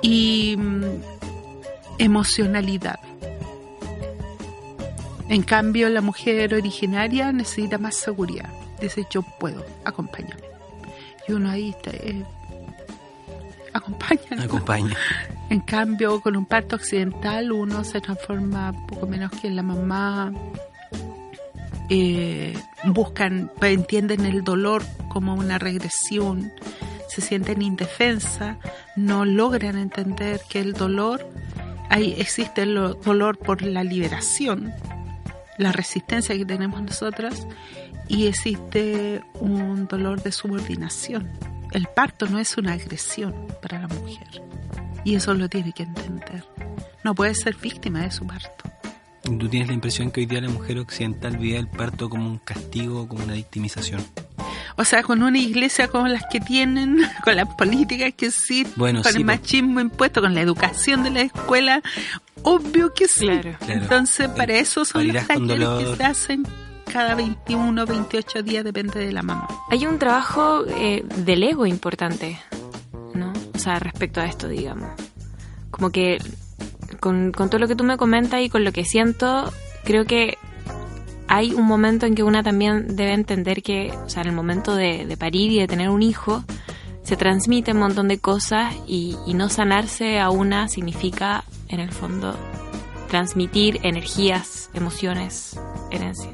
[0.00, 0.84] y mm,
[1.98, 3.00] emocionalidad.
[5.28, 8.48] En cambio, la mujer originaria necesita más seguridad.
[8.80, 10.42] Dice, yo puedo, acompáñame.
[11.28, 12.24] Y uno ahí está, eh,
[13.72, 14.42] acompaña.
[14.42, 14.96] Acompaña.
[15.50, 20.32] En cambio, con un parto occidental uno se transforma poco menos que la mamá.
[21.88, 26.52] Eh, buscan, entienden el dolor como una regresión,
[27.08, 28.58] se sienten indefensa,
[28.94, 31.28] no logran entender que el dolor,
[31.88, 34.72] ahí existe el dolor por la liberación,
[35.58, 37.48] la resistencia que tenemos nosotras,
[38.06, 41.28] y existe un dolor de subordinación
[41.72, 44.42] el parto no es una agresión para la mujer.
[45.04, 46.44] Y eso lo tiene que entender.
[47.04, 48.70] No puede ser víctima de su parto.
[49.22, 52.38] ¿Tú tienes la impresión que hoy día la mujer occidental vive el parto como un
[52.38, 54.04] castigo, como una victimización?
[54.76, 59.02] O sea, con una iglesia como las que tienen, con las políticas que sí, bueno,
[59.02, 61.82] con sí, el machismo impuesto, con la educación de la escuela,
[62.42, 63.26] obvio que sí.
[63.26, 63.56] Claro.
[63.58, 63.82] Claro.
[63.82, 65.90] Entonces, para eso son Parirás los talleres dolor.
[65.90, 66.46] que se hacen
[66.92, 69.46] cada 21, 28 días, depende de la mamá.
[69.70, 72.38] Hay un trabajo eh, del ego importante,
[73.14, 73.32] ¿no?
[73.54, 74.90] O sea, respecto a esto, digamos.
[75.70, 76.18] Como que
[76.98, 79.52] con, con todo lo que tú me comentas y con lo que siento,
[79.84, 80.36] creo que
[81.28, 84.74] hay un momento en que una también debe entender que, o sea, en el momento
[84.74, 86.44] de, de parir y de tener un hijo,
[87.04, 91.92] se transmite un montón de cosas y, y no sanarse a una significa, en el
[91.92, 92.36] fondo,
[93.08, 95.58] transmitir energías, emociones,
[95.90, 96.30] herencia.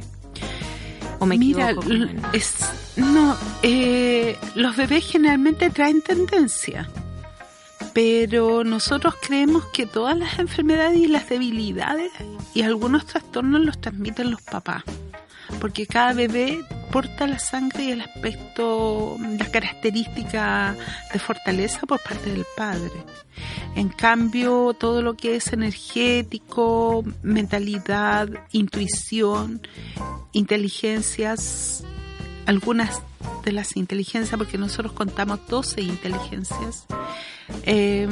[1.18, 1.88] ¿O me Mira, equivoco?
[2.32, 2.54] es,
[2.96, 6.88] no, eh, los bebés generalmente traen tendencia,
[7.92, 12.12] pero nosotros creemos que todas las enfermedades y las debilidades
[12.54, 14.82] y algunos trastornos los transmiten los papás,
[15.60, 16.62] porque cada bebé
[16.96, 20.74] porta la sangre y el aspecto, las características
[21.12, 22.90] de fortaleza por parte del padre.
[23.74, 29.60] En cambio, todo lo que es energético, mentalidad, intuición,
[30.32, 31.84] inteligencias,
[32.46, 33.02] algunas
[33.44, 36.86] de las inteligencias, porque nosotros contamos 12 inteligencias,
[37.64, 38.08] eh,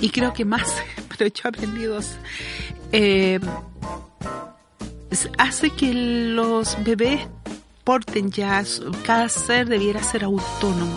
[0.00, 0.74] y creo que más,
[1.16, 2.16] pero yo aprendí dos,
[5.10, 7.20] s- hace que los bebés
[8.30, 8.62] ya,
[9.04, 10.96] cada ser debiera ser autónomo,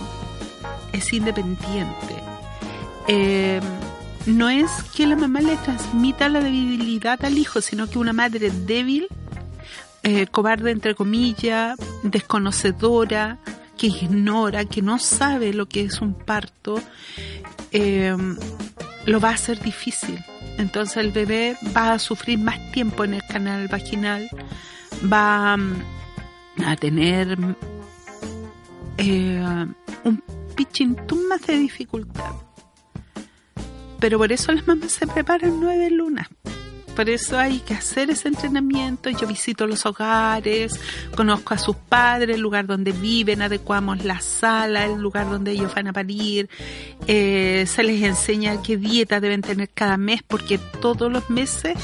[0.91, 2.15] es independiente.
[3.07, 3.61] Eh,
[4.25, 8.51] no es que la mamá le transmita la debilidad al hijo, sino que una madre
[8.51, 9.07] débil,
[10.03, 13.37] eh, cobarde entre comillas, desconocedora,
[13.77, 16.79] que ignora, que no sabe lo que es un parto,
[17.71, 18.15] eh,
[19.05, 20.19] lo va a hacer difícil.
[20.57, 24.29] Entonces el bebé va a sufrir más tiempo en el canal vaginal,
[25.11, 26.00] va mm,
[26.63, 27.37] a tener
[28.97, 29.65] eh,
[30.03, 30.23] un
[30.55, 32.31] pichintún más de dificultad.
[33.99, 36.27] Pero por eso las mamás se preparan nueve lunas.
[36.95, 39.09] Por eso hay que hacer ese entrenamiento.
[39.09, 40.79] Yo visito los hogares,
[41.15, 45.73] conozco a sus padres, el lugar donde viven, adecuamos la sala, el lugar donde ellos
[45.73, 46.49] van a parir.
[47.07, 51.77] Eh, se les enseña qué dieta deben tener cada mes, porque todos los meses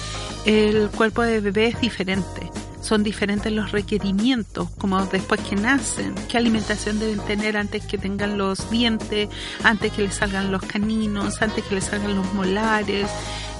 [0.45, 2.51] el cuerpo de bebé es diferente.
[2.87, 8.37] Son diferentes los requerimientos, como después que nacen, qué alimentación deben tener antes que tengan
[8.37, 9.27] los dientes,
[9.61, 13.09] antes que les salgan los caninos, antes que les salgan los molares.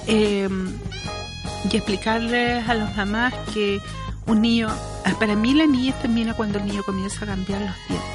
[0.06, 0.48] Eh,
[1.70, 3.82] y explicarles a las mamás que
[4.24, 4.68] un niño,
[5.20, 8.08] para mí la niñez termina cuando el niño comienza a cambiar los dientes.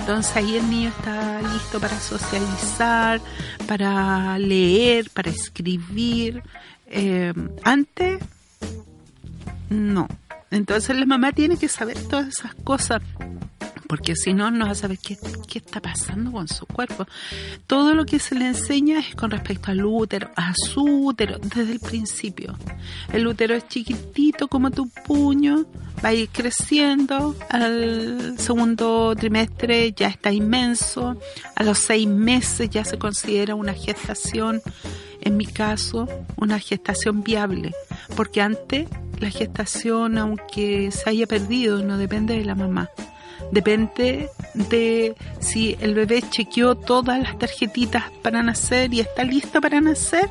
[0.00, 3.20] Entonces ahí el niño está listo para socializar,
[3.68, 6.42] para leer, para escribir.
[6.88, 8.18] Eh, antes,
[9.70, 10.08] no.
[10.50, 13.02] Entonces la mamá tiene que saber todas esas cosas
[13.88, 15.16] porque si no, no va a saber qué,
[15.48, 17.06] qué, está pasando con su cuerpo.
[17.66, 21.72] Todo lo que se le enseña es con respecto al útero, a su útero, desde
[21.72, 22.54] el principio.
[23.12, 25.64] El útero es chiquitito como tu puño,
[26.04, 31.18] va a ir creciendo, al segundo trimestre ya está inmenso,
[31.56, 34.60] a los seis meses ya se considera una gestación,
[35.22, 37.72] en mi caso, una gestación viable,
[38.14, 38.86] porque antes
[39.20, 42.90] la gestación, aunque se haya perdido, no depende de la mamá.
[43.52, 49.80] Depende de si el bebé chequeó todas las tarjetitas para nacer y está listo para
[49.80, 50.28] nacer,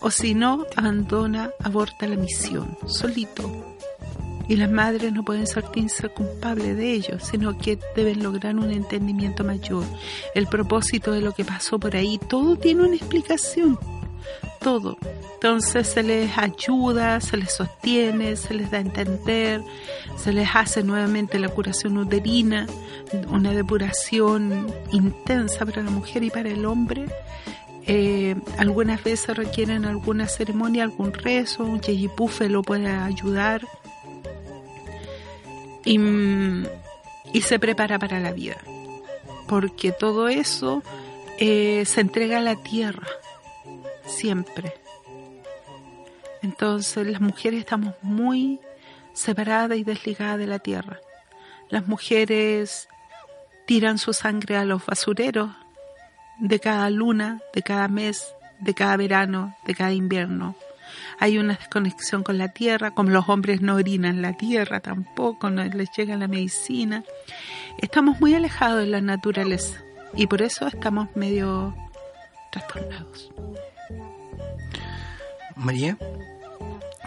[0.00, 3.76] o si no, abandona, aborta la misión, solito.
[4.46, 9.42] Y las madres no pueden sentirse culpables de ello, sino que deben lograr un entendimiento
[9.42, 9.84] mayor.
[10.34, 13.78] El propósito de lo que pasó por ahí, todo tiene una explicación
[14.64, 14.96] todo.
[15.34, 19.60] Entonces se les ayuda, se les sostiene, se les da a entender,
[20.16, 22.66] se les hace nuevamente la curación uterina,
[23.28, 27.04] una depuración intensa para la mujer y para el hombre.
[27.86, 33.60] Eh, algunas veces requieren alguna ceremonia, algún rezo, un yeyipufe lo puede ayudar.
[35.84, 36.00] Y,
[37.42, 38.56] se prepara para la vida.
[39.46, 40.82] Porque todo eso
[41.38, 43.06] eh, se entrega a la tierra
[44.06, 44.74] siempre.
[46.42, 48.60] Entonces las mujeres estamos muy
[49.14, 51.00] separadas y desligadas de la tierra.
[51.70, 52.88] Las mujeres
[53.66, 55.50] tiran su sangre a los basureros
[56.38, 60.54] de cada luna, de cada mes, de cada verano, de cada invierno.
[61.18, 65.64] Hay una desconexión con la tierra, como los hombres no orinan la tierra tampoco, no
[65.64, 67.04] les llega la medicina.
[67.78, 69.80] Estamos muy alejados de la naturaleza
[70.14, 71.74] y por eso estamos medio
[72.50, 73.32] trastornados.
[75.56, 75.96] María,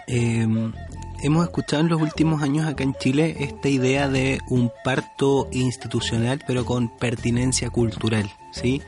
[0.08, 0.74] em,
[1.22, 6.44] hemos escuchado en los últimos años acá en Chile esta idea de un parto institucional
[6.46, 8.82] pero con pertinencia cultural, ¿sí?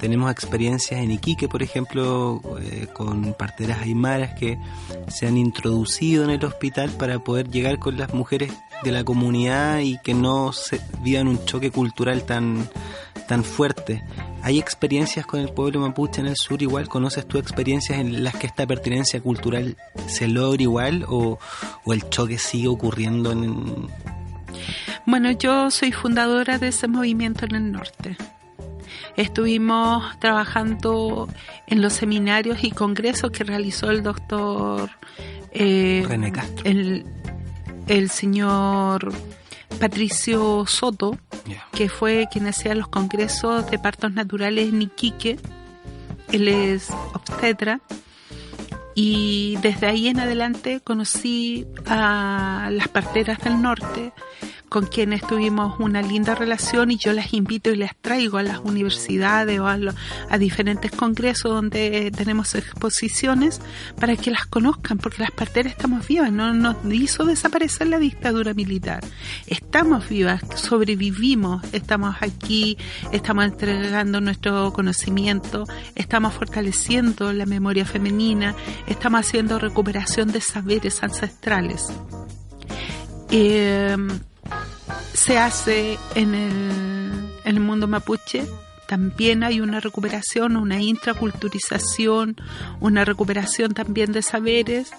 [0.00, 4.58] Tenemos experiencias en Iquique, por ejemplo, eh, con parteras aymaras que
[5.08, 8.52] se han introducido en el hospital para poder llegar con las mujeres
[8.84, 12.68] de la comunidad y que no se vivan un choque cultural tan,
[13.28, 14.02] tan fuerte.
[14.42, 16.88] ¿Hay experiencias con el pueblo mapuche en el sur igual?
[16.88, 19.76] ¿Conoces tú experiencias en las que esta pertinencia cultural
[20.08, 21.38] se logra igual o,
[21.84, 23.86] o el choque sigue ocurriendo en...
[25.06, 28.16] Bueno, yo soy fundadora de ese movimiento en el norte.
[29.16, 31.28] Estuvimos trabajando
[31.66, 34.90] en los seminarios y congresos que realizó el doctor
[35.52, 36.64] eh, René Castro.
[36.64, 37.04] El,
[37.88, 39.12] el señor
[39.80, 41.18] Patricio Soto,
[41.72, 45.38] que fue quien hacía los congresos de partos naturales en Iquique.
[46.30, 47.80] Él es obstetra.
[48.94, 54.12] Y desde ahí en adelante conocí a las parteras del norte
[54.72, 58.60] con quienes tuvimos una linda relación y yo las invito y les traigo a las
[58.60, 63.60] universidades o a, diferentes congresos donde tenemos exposiciones
[64.00, 68.54] para que las conozcan, porque las parteras estamos vivas, no nos hizo desaparecer la dictadura
[68.54, 69.04] militar.
[69.46, 72.78] Estamos vivas, sobrevivimos, estamos aquí,
[73.12, 75.64] estamos entregando nuestro conocimiento,
[75.94, 78.54] estamos fortaleciendo la memoria femenina,
[78.86, 81.92] estamos haciendo recuperación de saberes ancestrales.
[83.30, 83.96] Eh,
[85.12, 86.34] se hace en
[87.44, 88.44] el, mundo mapuche.
[88.86, 92.36] También hay una recuperación, una intraculturización,
[92.80, 94.90] una recuperación también de saberes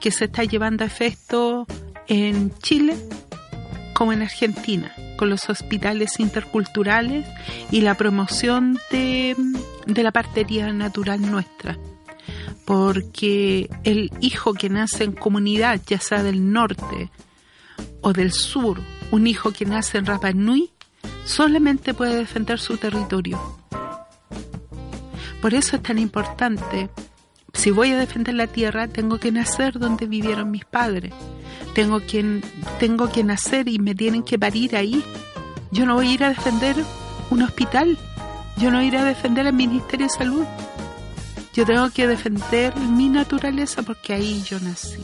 [0.00, 1.66] que se está llevando a efecto
[2.08, 2.96] en Chile
[3.92, 7.26] como en Argentina, con los hospitales interculturales
[7.70, 9.36] y la promoción de,
[9.86, 11.78] de la partería natural nuestra.
[12.64, 17.10] Porque el hijo que nace en comunidad, ya sea del norte
[18.00, 18.80] o del sur
[19.10, 20.70] un hijo que nace en Rapa Nui
[21.24, 23.40] solamente puede defender su territorio.
[25.40, 26.88] Por eso es tan importante.
[27.52, 31.12] Si voy a defender la tierra, tengo que nacer donde vivieron mis padres.
[31.74, 32.42] Tengo que,
[32.78, 35.04] tengo que nacer y me tienen que parir ahí.
[35.70, 36.76] Yo no voy a ir a defender
[37.30, 37.98] un hospital.
[38.56, 40.44] Yo no voy a ir a defender el Ministerio de Salud.
[41.54, 45.02] Yo tengo que defender mi naturaleza porque ahí yo nací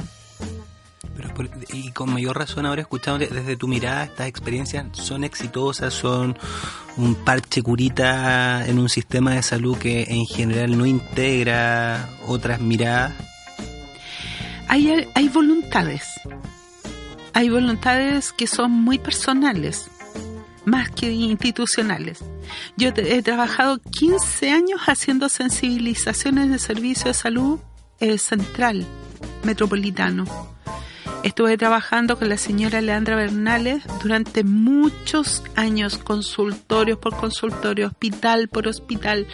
[1.73, 6.37] y con mayor razón ahora escuchando desde tu mirada estas experiencias son exitosas, son
[6.97, 13.13] un parche curita en un sistema de salud que en general no integra otras miradas.
[14.69, 16.05] Hay, hay voluntades,
[17.35, 19.89] hay voluntades que son muy personales,
[20.65, 22.21] más que institucionales.
[22.77, 27.59] Yo he trabajado 15 años haciendo sensibilizaciones de servicio de salud
[28.01, 28.87] eh, central,
[29.45, 30.25] metropolitano.
[31.23, 38.67] Estuve trabajando con la señora Leandra Bernales durante muchos años, consultorios por consultorio, hospital por
[38.67, 39.29] hospital,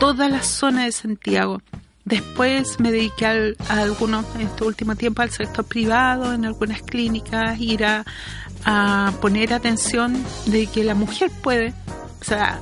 [0.00, 1.62] toda la zona de Santiago.
[2.04, 7.60] Después me dediqué a algunos, en este último tiempo, al sector privado, en algunas clínicas,
[7.60, 8.04] ir a,
[8.64, 11.72] a poner atención de que la mujer puede,
[12.20, 12.60] o sea,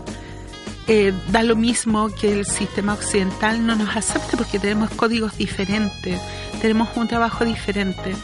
[0.89, 6.21] eh, da lo mismo que el sistema occidental no nos acepte porque tenemos códigos diferentes,
[6.61, 8.15] tenemos un trabajo diferente.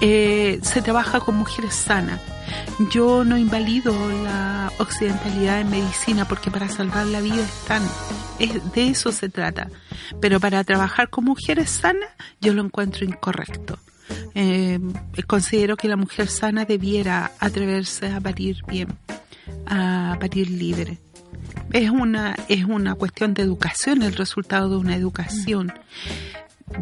[0.00, 2.20] Eh, se trabaja con mujeres sanas.
[2.90, 7.82] Yo no invalido la occidentalidad en medicina porque para salvar la vida están.
[8.38, 9.68] Es, de eso se trata.
[10.20, 13.78] Pero para trabajar con mujeres sanas yo lo encuentro incorrecto.
[14.34, 14.78] Eh,
[15.26, 18.88] considero que la mujer sana debiera atreverse a parir bien,
[19.66, 20.98] a parir libre
[21.72, 25.72] es una es una cuestión de educación el resultado de una educación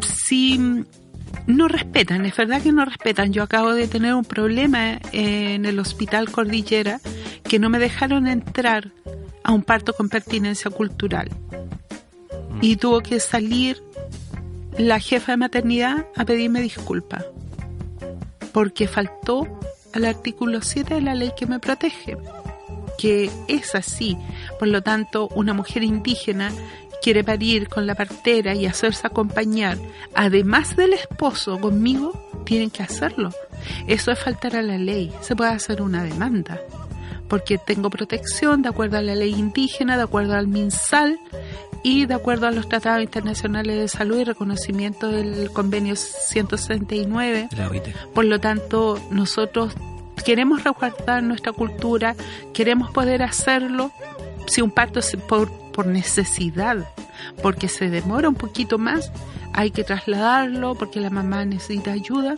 [0.01, 0.85] si
[1.47, 3.33] no respetan es verdad que no respetan.
[3.33, 6.99] Yo acabo de tener un problema en el hospital Cordillera
[7.43, 8.91] que no me dejaron entrar
[9.43, 11.29] a un parto con pertinencia cultural.
[12.61, 13.83] Y tuvo que salir
[14.77, 17.25] la jefa de maternidad a pedirme disculpas
[18.53, 19.47] porque faltó
[19.93, 22.17] al artículo 7 de la ley que me protege
[22.97, 24.17] que es así.
[24.59, 26.51] Por lo tanto, una mujer indígena
[27.03, 29.77] quiere parir con la partera y hacerse acompañar,
[30.15, 32.13] además del esposo conmigo,
[32.45, 33.31] tienen que hacerlo.
[33.87, 35.11] Eso es faltar a la ley.
[35.21, 36.61] Se puede hacer una demanda.
[37.27, 41.19] Porque tengo protección de acuerdo a la ley indígena, de acuerdo al MinSal
[41.83, 47.69] y de acuerdo a los tratados internacionales de salud y reconocimiento del convenio 169 La
[47.69, 47.83] OIT.
[48.13, 49.73] por lo tanto, nosotros
[50.23, 52.15] queremos resguardar nuestra cultura,
[52.53, 53.91] queremos poder hacerlo
[54.47, 56.87] si un parto por, por necesidad,
[57.41, 59.11] porque se demora un poquito más,
[59.53, 62.35] hay que trasladarlo porque la mamá necesita ayuda.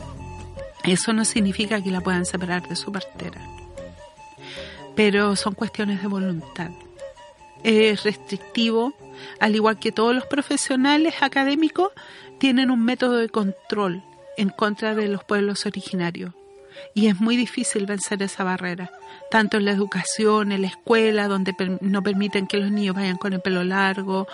[0.83, 3.41] Eso no significa que la puedan separar de su partera.
[4.95, 6.71] Pero son cuestiones de voluntad.
[7.63, 8.93] Es restrictivo,
[9.39, 11.89] al igual que todos los profesionales académicos,
[12.37, 14.03] tienen un método de control
[14.37, 16.33] en contra de los pueblos originarios.
[16.93, 18.91] Y es muy difícil vencer esa barrera,
[19.29, 23.33] tanto en la educación, en la escuela, donde no permiten que los niños vayan con
[23.33, 24.27] el pelo largo,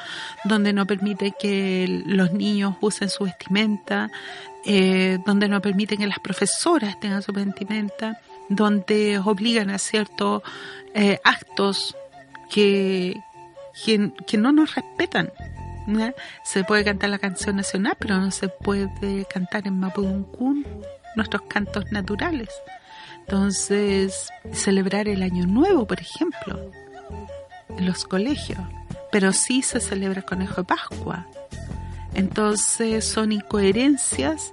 [0.44, 4.12] donde no permiten que los niños usen su vestimenta,
[4.66, 10.44] eh, donde no permiten que las profesoras tengan su vestimenta, donde obligan a ciertos
[10.94, 11.96] eh, actos
[12.52, 13.16] que,
[13.84, 15.32] que, no nos respetan.
[16.44, 20.66] Se puede cantar la canción nacional, pero no se puede cantar en Mapudungun
[21.16, 22.50] nuestros cantos naturales.
[23.20, 26.72] Entonces, celebrar el Año Nuevo, por ejemplo,
[27.78, 28.60] en los colegios,
[29.12, 31.28] pero sí se celebra el Conejo de Pascua.
[32.14, 34.52] Entonces, son incoherencias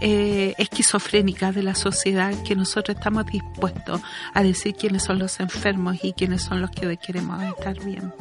[0.00, 4.00] eh, esquizofrénicas de la sociedad que nosotros estamos dispuestos
[4.32, 8.12] a decir quiénes son los enfermos y quiénes son los que queremos estar bien.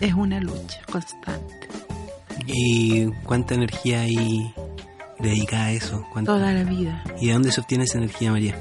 [0.00, 1.68] Es una lucha constante.
[2.46, 4.54] ¿Y cuánta energía hay
[5.20, 6.06] dedicada a eso?
[6.12, 7.02] ¿Cuánta- Toda la vida.
[7.20, 8.56] ¿Y de dónde se obtiene esa energía, María?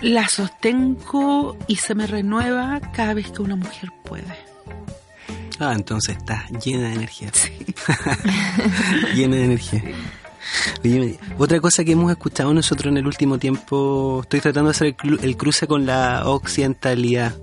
[0.00, 4.24] La sostengo y se me renueva cada vez que una mujer puede.
[5.58, 7.30] Ah, entonces está llena de energía.
[9.14, 9.82] llena de energía.
[11.36, 15.36] Otra cosa que hemos escuchado nosotros en el último tiempo, estoy tratando de hacer el
[15.36, 17.34] cruce con la occidentalidad,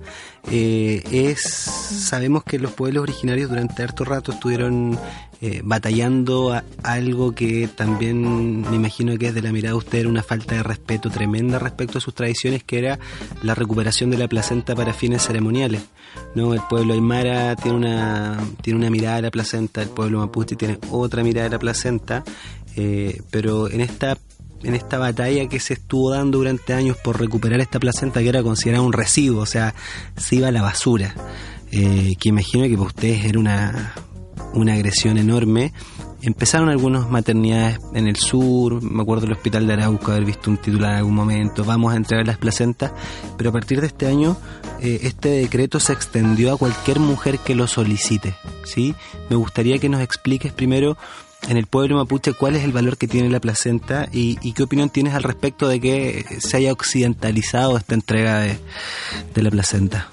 [0.50, 4.98] eh, es, sabemos que los pueblos originarios durante harto rato estuvieron
[5.42, 10.08] eh, batallando a algo que también me imagino que desde la mirada de usted era
[10.08, 12.98] una falta de respeto tremenda respecto a sus tradiciones, que era
[13.42, 15.82] la recuperación de la placenta para fines ceremoniales.
[16.34, 16.54] ¿no?
[16.54, 20.78] El pueblo aymara tiene una, tiene una mirada de la placenta, el pueblo mapuche tiene
[20.90, 22.24] otra mirada de la placenta,
[22.76, 24.16] eh, pero en esta
[24.62, 28.42] en esta batalla que se estuvo dando durante años por recuperar esta placenta que era
[28.42, 29.74] considerada un residuo, o sea,
[30.16, 31.14] se iba a la basura,
[31.70, 33.94] eh, que imagino que para ustedes era una,
[34.54, 35.72] una agresión enorme.
[36.22, 40.56] Empezaron algunas maternidades en el sur, me acuerdo del hospital de Arauco haber visto un
[40.56, 42.90] titular en algún momento, vamos a entregar las placentas,
[43.36, 44.36] pero a partir de este año
[44.80, 48.34] eh, este decreto se extendió a cualquier mujer que lo solicite,
[48.64, 48.94] ¿sí?
[49.30, 50.96] Me gustaría que nos expliques primero
[51.48, 54.62] en el pueblo mapuche cuál es el valor que tiene la placenta y, y qué
[54.62, 58.58] opinión tienes al respecto de que se haya occidentalizado esta entrega de,
[59.34, 60.08] de la placenta.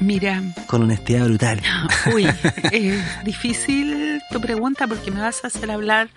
[0.00, 1.62] Mira, Con honestidad brutal.
[2.14, 2.26] uy,
[2.72, 6.10] es difícil tu pregunta porque me vas a hacer hablar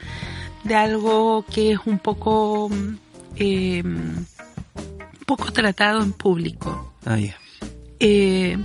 [0.63, 2.69] de algo que es un poco,
[3.37, 3.83] eh,
[5.25, 6.93] poco tratado en público.
[7.05, 7.37] Ah, ya.
[7.99, 8.57] Eh,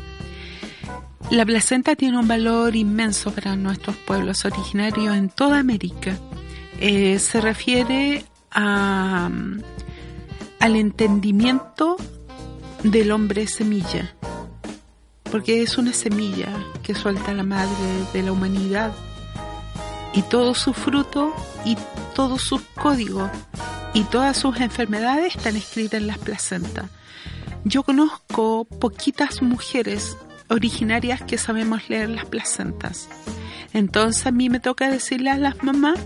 [1.30, 6.18] la placenta tiene un valor inmenso para nuestros pueblos originarios en toda América.
[6.78, 9.30] Eh, se refiere a,
[10.60, 11.96] al entendimiento
[12.82, 14.14] del hombre semilla,
[15.30, 16.52] porque es una semilla
[16.82, 17.70] que suelta la madre
[18.12, 18.92] de la humanidad
[20.12, 21.76] y todo su fruto y
[22.14, 23.30] todos sus códigos
[23.94, 26.90] y todas sus enfermedades están escritas en las placentas.
[27.64, 30.16] Yo conozco poquitas mujeres
[30.48, 33.08] originarias que sabemos leer las placentas.
[33.72, 35.98] Entonces a mí me toca decirle a las mamás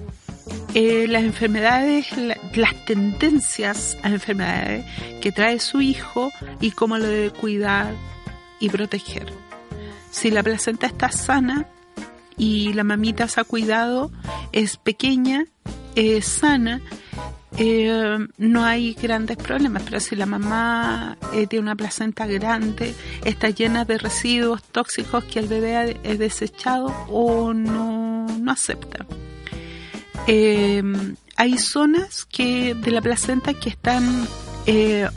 [0.75, 4.85] eh, las enfermedades, la- las tendencias a enfermedades
[5.21, 6.31] que trae su hijo
[6.61, 7.93] y cómo lo debe cuidar
[8.61, 9.33] y proteger.
[10.11, 11.67] Si la placenta está sana
[12.37, 14.11] y la mamita se ha cuidado,
[14.53, 15.45] es pequeña,
[15.95, 16.81] es sana,
[17.57, 22.95] eh, no hay grandes problemas, pero si la mamá eh, tiene una placenta grande,
[23.25, 25.85] está llena de residuos tóxicos que el bebé ha
[26.15, 29.07] desechado o no, no acepta.
[30.27, 30.83] Eh,
[31.37, 34.27] hay zonas que de la placenta que están
[34.67, 35.09] eh,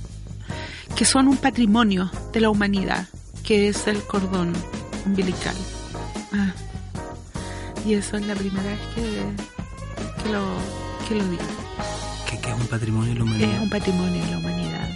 [0.95, 3.07] que son un patrimonio de la humanidad,
[3.43, 4.53] que es el cordón
[5.05, 5.55] umbilical.
[6.31, 6.53] Ah,
[7.85, 10.45] y eso es la primera vez que lo
[11.07, 11.43] que lo digo.
[12.39, 13.61] Que, es un patrimonio de la Es humanidad.
[13.63, 14.89] un patrimonio de la humanidad.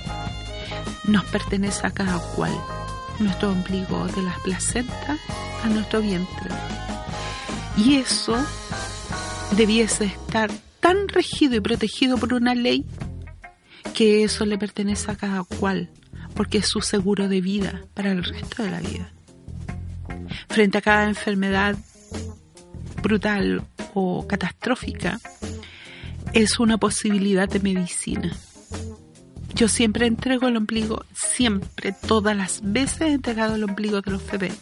[1.06, 2.54] Nos pertenece a cada cual.
[3.20, 5.20] Nuestro ombligo de las placentas
[5.64, 6.50] a nuestro vientre.
[7.78, 8.38] Y eso
[9.56, 12.86] debiese estar tan regido y protegido por una ley
[13.94, 15.90] que eso le pertenece a cada cual,
[16.36, 19.12] porque es su seguro de vida para el resto de la vida.
[20.50, 21.76] Frente a cada enfermedad
[23.02, 23.64] brutal
[23.94, 25.20] o catastrófica,
[26.36, 28.36] es una posibilidad de medicina.
[29.56, 34.30] Yo siempre entrego el ombligo, siempre, todas las veces he entregado el ombligo de los
[34.30, 34.54] bebés.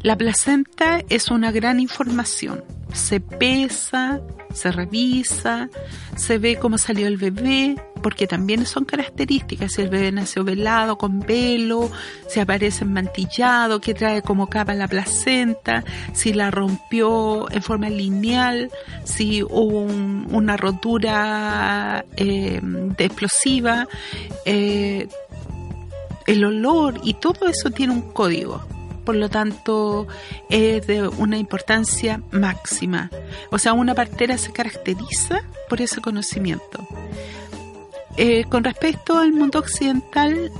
[0.00, 2.64] La placenta es una gran información.
[2.94, 4.22] Se pesa,
[4.54, 5.68] se revisa,
[6.16, 9.72] se ve cómo salió el bebé, porque también son características.
[9.72, 11.90] Si el bebé nació velado, con velo,
[12.28, 18.70] si aparece mantillado, que trae como capa la placenta, si la rompió en forma lineal,
[19.04, 22.60] si hubo un- una rotura de
[22.98, 23.86] explosiva,
[24.44, 25.08] eh,
[26.26, 28.62] el olor y todo eso tiene un código.
[29.04, 30.06] Por lo tanto,
[30.48, 33.10] es de una importancia máxima.
[33.50, 36.86] O sea, una partera se caracteriza por ese conocimiento.
[38.16, 40.50] Eh, con respecto al mundo occidental,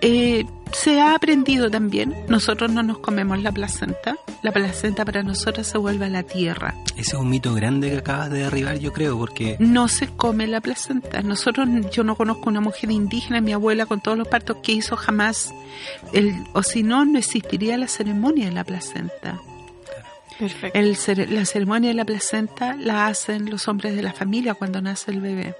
[0.00, 2.14] eh, se ha aprendido también.
[2.28, 4.16] Nosotros no nos comemos la placenta.
[4.42, 6.74] La placenta para nosotros se vuelve a la tierra.
[6.96, 10.46] Ese es un mito grande que acabas de derribar, yo creo, porque No se come
[10.46, 11.22] la placenta.
[11.22, 14.96] Nosotros, yo no conozco una mujer indígena, mi abuela con todos los partos que hizo
[14.96, 15.54] jamás,
[16.12, 19.40] el, o si no, no existiría la ceremonia de la placenta.
[20.38, 20.76] Perfecto.
[20.76, 20.96] El
[21.34, 25.20] la ceremonia de la placenta la hacen los hombres de la familia cuando nace el
[25.20, 25.54] bebé.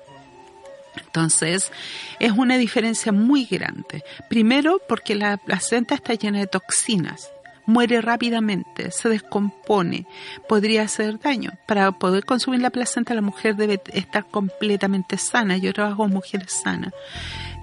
[0.96, 1.72] Entonces,
[2.18, 4.04] es una diferencia muy grande.
[4.28, 7.30] Primero, porque la placenta está llena de toxinas.
[7.64, 10.06] Muere rápidamente, se descompone,
[10.48, 11.52] podría hacer daño.
[11.66, 15.56] Para poder consumir la placenta, la mujer debe estar completamente sana.
[15.58, 16.92] Yo trabajo con mujeres sanas.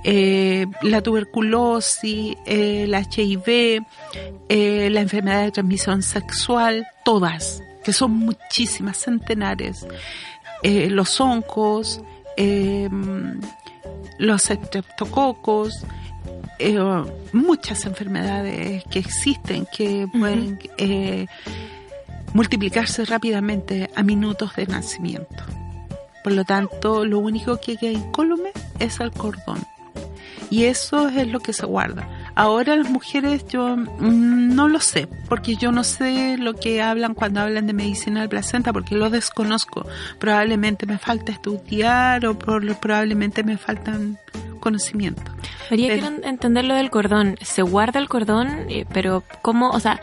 [0.06, 3.84] Eh, la tuberculosis, el HIV,
[4.48, 9.86] eh, la enfermedad de transmisión sexual, todas, que son muchísimas, centenares,
[10.64, 12.02] eh, los oncos,
[12.42, 12.90] eh,
[14.18, 15.86] los estreptococos,
[16.58, 16.80] eh,
[17.34, 21.28] muchas enfermedades que existen que pueden eh,
[22.34, 25.44] multiplicarse rápidamente a minutos de nacimiento.
[26.24, 29.60] Por lo tanto, lo único que queda incólume es el cordón.
[30.50, 32.08] Y eso es lo que se guarda.
[32.40, 37.14] Ahora las mujeres yo mm, no lo sé, porque yo no sé lo que hablan
[37.14, 39.86] cuando hablan de medicina del placenta, porque lo desconozco.
[40.20, 44.18] Probablemente me falta estudiar o por- probablemente me faltan
[44.60, 45.34] conocimientos.
[45.70, 47.38] María, Pero- quiero entender lo del cordón.
[47.42, 49.70] Se guarda el cordón, pero ¿cómo?
[49.70, 50.02] O sea,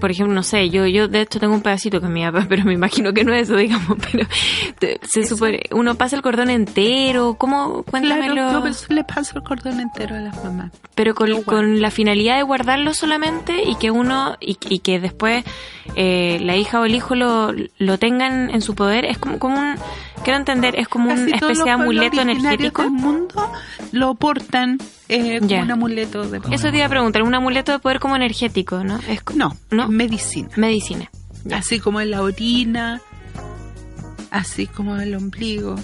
[0.00, 2.72] por ejemplo, no sé, yo yo de hecho tengo un pedacito que papá, pero me
[2.74, 3.98] imagino que no es eso, digamos.
[4.10, 4.26] Pero
[5.02, 7.82] se supone, uno pasa el cordón entero, ¿cómo?
[7.84, 8.34] Cuéntamelo.
[8.34, 10.70] Claro, yo pues, le paso el cordón entero a las mamás.
[10.94, 15.44] pero con, con la finalidad de guardarlo solamente y que uno y, y que después
[15.96, 19.58] eh, la hija o el hijo lo, lo tengan en su poder es como, como
[19.58, 19.74] un
[20.22, 23.41] quiero entender es como Casi una especie de amuleto energético del mundo
[23.92, 24.78] lo portan
[25.08, 25.62] eh, como Ya.
[25.62, 28.98] un amuleto de eso te iba a preguntar un amuleto de poder como energético no
[29.08, 30.48] es co- No, no medicina.
[30.56, 31.10] medicina.
[31.52, 33.00] Así como en la orina,
[34.30, 35.74] así como el ombligo.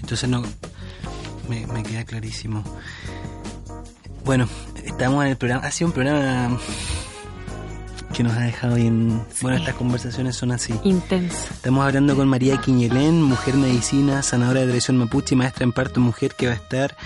[0.00, 0.42] entonces no
[1.48, 2.62] me, me queda clarísimo.
[4.24, 4.48] Bueno,
[4.84, 5.66] estamos en el programa.
[5.66, 6.58] Ha sido un programa
[8.12, 9.22] que nos ha dejado bien.
[9.42, 10.74] Bueno, estas conversaciones son así.
[10.84, 11.36] Intenso.
[11.50, 16.00] Estamos hablando con María Quiñelén, mujer medicina, sanadora de tradición mapuche y maestra en parto
[16.00, 16.96] mujer que va a estar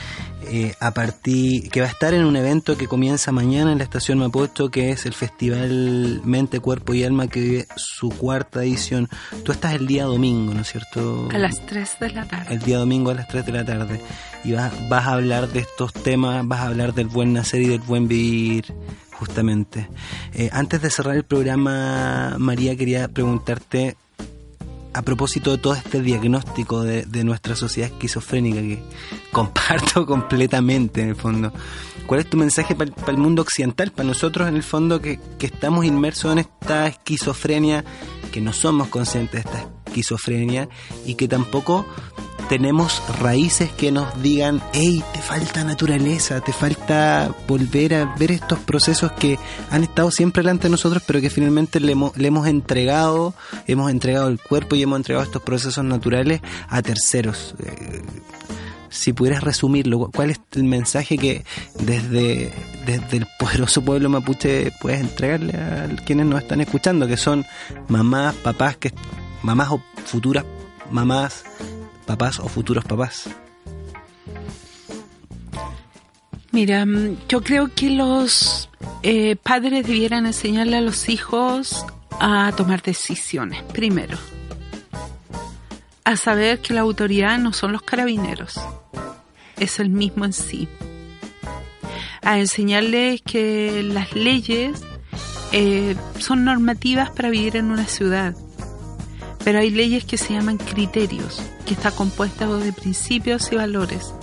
[0.49, 3.85] eh, a partir, que va a estar en un evento que comienza mañana en la
[3.85, 9.09] estación Mapocho, que es el Festival Mente, Cuerpo y Alma, que vive su cuarta edición.
[9.45, 11.29] Tú estás el día domingo, ¿no es cierto?
[11.33, 12.55] A las 3 de la tarde.
[12.55, 14.01] El día domingo a las 3 de la tarde.
[14.45, 17.69] Y vas, vas a hablar de estos temas, vas a hablar del buen nacer y
[17.69, 18.75] del buen vivir
[19.23, 19.89] justamente.
[20.35, 23.97] Eh, antes de cerrar el programa, María, quería preguntarte
[24.95, 28.83] a propósito de todo este diagnóstico de, de nuestra sociedad esquizofrénica que
[29.33, 31.53] comparto completamente en el fondo.
[32.07, 35.47] ¿Cuál es tu mensaje para el mundo occidental, para nosotros en el fondo que, que
[35.47, 37.85] estamos inmersos en esta esquizofrenia,
[38.33, 40.69] que no somos conscientes de esta esquizofrenia
[41.07, 41.87] y que tampoco
[42.53, 48.59] tenemos raíces que nos digan, hey, te falta naturaleza, te falta volver a ver estos
[48.59, 49.39] procesos que
[49.71, 53.33] han estado siempre delante de nosotros, pero que finalmente le hemos, le hemos entregado,
[53.67, 57.55] hemos entregado el cuerpo y hemos entregado estos procesos naturales a terceros.
[57.65, 58.03] Eh,
[58.91, 61.47] si pudieras resumirlo, ¿cuál es el mensaje que
[61.81, 62.53] desde,
[62.85, 67.47] desde el poderoso pueblo mapuche puedes entregarle a quienes nos están escuchando, que son
[67.89, 68.93] mamás, papás, que
[69.43, 70.45] mamás o futuras
[70.91, 71.45] mamás,
[72.03, 73.29] papás o futuros papás?
[76.53, 78.69] Mira, mm, yo creo que los
[79.03, 81.87] eh, padres debieran enseñarle a los hijos
[82.21, 84.19] a tomar decisiones, primero.
[86.05, 88.61] A saber que la autoridad no son los carabineros,
[89.59, 90.69] es el mismo en sí.
[92.23, 94.83] A enseñarles que las leyes
[95.53, 98.37] eh, son normativas para vivir en una ciudad,
[99.45, 104.15] pero hay leyes que se llaman criterios, que está compuesta de principios y valores.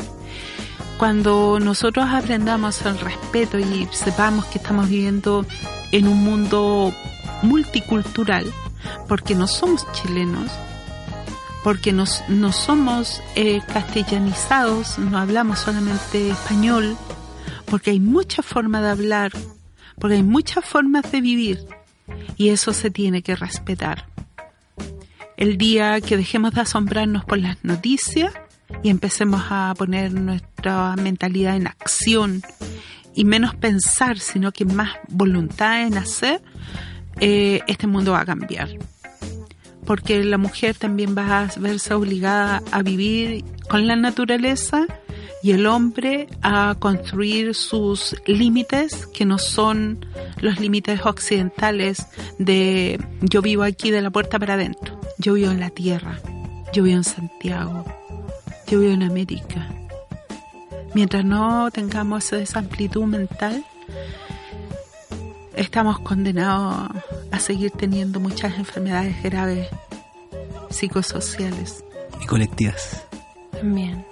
[0.98, 5.46] Cuando nosotros aprendamos el respeto y sepamos que estamos viviendo
[5.92, 6.94] en un mundo
[7.42, 8.52] multicultural,
[9.08, 10.52] porque no somos chilenos,
[11.64, 16.98] porque no somos eh, castellanizados, no hablamos solamente español,
[17.66, 19.32] porque hay muchas formas de hablar,
[20.00, 21.66] porque hay muchas formas de vivir,
[22.36, 24.09] y eso se tiene que respetar
[25.40, 28.34] el día que dejemos de asombrarnos por las noticias
[28.84, 32.42] y empecemos a poner nuestra mentalidad en acción
[33.16, 36.42] y menos pensar, sino que más voluntad en hacer,
[37.22, 38.68] eh, este mundo va a cambiar.
[39.86, 44.88] Porque la mujer también va a verse obligada a vivir con la naturaleza
[45.42, 50.06] y el hombre a construir sus límites que no son
[50.42, 52.08] los límites occidentales
[52.40, 54.99] de yo vivo aquí de la puerta para adentro.
[55.22, 56.18] Yo vivo en la tierra,
[56.72, 57.84] yo vivo en Santiago,
[58.68, 59.68] yo vivo en América.
[60.94, 63.66] Mientras no tengamos esa amplitud mental,
[65.58, 66.90] estamos condenados
[67.32, 69.68] a seguir teniendo muchas enfermedades graves
[70.70, 71.84] psicosociales.
[72.22, 73.09] Y colectivas.
[73.60, 74.06] También.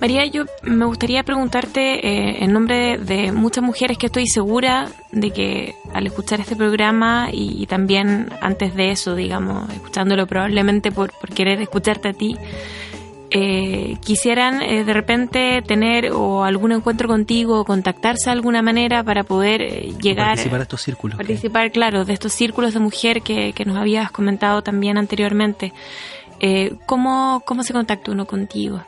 [0.00, 5.30] María, yo me gustaría preguntarte eh, en nombre de muchas mujeres que estoy segura de
[5.30, 11.30] que al escuchar este programa y, también antes de eso, digamos, escuchándolo probablemente por, por
[11.30, 12.36] querer escucharte a ti,
[13.34, 19.02] eh, quisieran eh, de repente tener o algún encuentro contigo o contactarse de alguna manera
[19.02, 23.22] para poder eh, llegar participar de estos círculos participar claro de estos círculos de mujer
[23.22, 25.72] que, que nos habías comentado también anteriormente
[26.42, 28.84] eh, ¿cómo, ¿cómo se contacta uno contigo?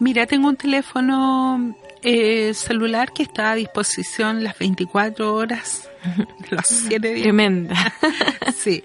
[0.00, 5.88] Mira, tengo un teléfono eh, celular que está a disposición las 24 horas,
[6.50, 7.22] los 7 días.
[7.22, 7.94] Tremenda.
[8.56, 8.82] sí,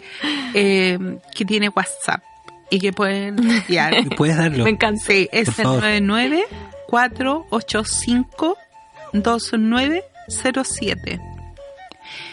[0.53, 0.97] eh,
[1.35, 2.23] que tiene WhatsApp
[2.69, 3.93] y que pueden enviar.
[4.05, 4.63] ¿Y puedes darlo?
[4.63, 5.03] Me encanta.
[5.03, 5.83] Sí, es Por el favor.
[6.01, 6.45] 99
[6.87, 8.55] 485
[9.13, 11.19] 2907.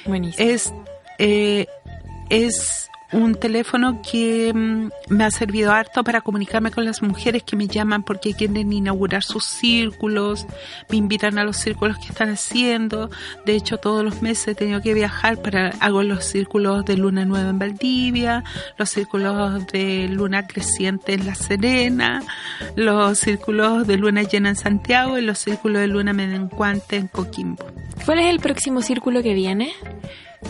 [0.04, 0.48] Buenísimo.
[0.48, 0.72] Es,
[1.18, 1.66] eh,
[2.28, 7.56] es un teléfono que mm, me ha servido harto para comunicarme con las mujeres que
[7.56, 10.46] me llaman porque quieren inaugurar sus círculos,
[10.90, 13.10] me invitan a los círculos que están haciendo.
[13.44, 17.24] De hecho, todos los meses he tenido que viajar para hago los círculos de luna
[17.24, 18.44] nueva en Valdivia,
[18.78, 22.22] los círculos de luna creciente en La Serena,
[22.74, 27.64] los círculos de luna llena en Santiago y los círculos de luna menguante en Coquimbo.
[28.04, 29.72] ¿Cuál es el próximo círculo que viene?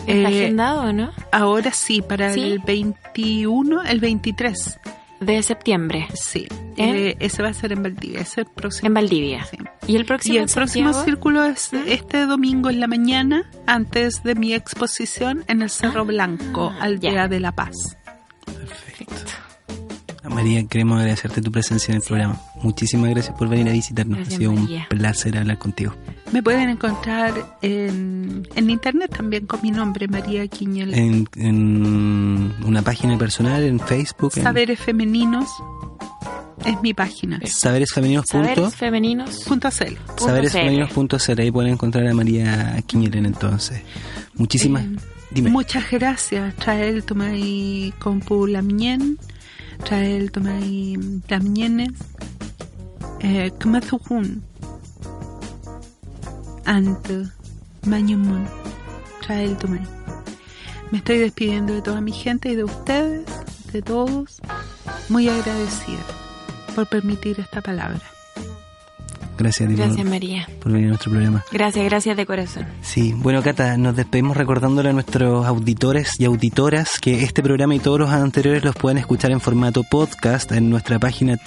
[0.05, 1.11] ¿Está Eh, agendado o no?
[1.31, 2.41] Ahora sí, para ¿Sí?
[2.41, 4.79] el 21, el 23.
[5.19, 8.85] De septiembre, Sí, eh, ese va a ser en Valdivia, ese es el próximo.
[8.87, 9.43] en Valdivia.
[9.45, 9.57] Sí.
[9.87, 14.35] ¿Y el próximo Y el próximo círculo es este domingo en la mañana, antes de
[14.35, 17.27] mi exposición en el Cerro Ah, Blanco, Aldea ya.
[17.27, 17.97] de la Paz.
[18.45, 19.31] Perfecto.
[20.29, 22.39] María, queremos agradecerte tu presencia en el programa.
[22.61, 24.17] muchísimas gracias por venir a visitarnos.
[24.19, 24.87] Gracias, ha sido María.
[24.91, 25.95] un placer hablar contigo.
[26.31, 30.93] Me pueden encontrar en, en internet también con mi nombre, María Quiñel.
[30.93, 35.47] En, en una página personal, en Facebook, en Saberes Femeninos
[36.65, 37.39] es mi página.
[37.45, 38.25] saberesfemeninos.
[38.27, 39.43] Saberes femeninos.
[39.47, 39.93] Punto CL.
[39.95, 43.81] punto Saberesfemeninos.cl, ahí pueden encontrar a María Quiñeren entonces.
[44.35, 44.83] Muchísimas...
[44.83, 44.95] Eh,
[45.29, 45.49] Dime.
[45.49, 46.55] Muchas gracias.
[46.55, 49.17] Trael Tomai Compu Lamien.
[49.83, 50.97] Trael Tomai
[51.27, 51.91] Lamienes.
[53.19, 53.51] Eh,
[56.67, 57.23] Ante
[57.85, 58.45] Mañumun.
[59.21, 59.79] Trael Tomai.
[60.91, 63.25] Me estoy despidiendo de toda mi gente y de ustedes,
[63.71, 64.41] de todos.
[65.07, 66.03] Muy agradecida
[66.75, 68.01] por permitir esta palabra.
[69.37, 70.47] Gracias, a ti por- Gracias, María.
[70.61, 71.43] por venir a nuestro programa.
[71.51, 72.65] Gracias, gracias de corazón.
[72.81, 77.79] Sí, bueno, Cata, nos despedimos recordándole a nuestros auditores y auditoras que este programa y
[77.79, 81.37] todos los anteriores los pueden escuchar en formato podcast en nuestra página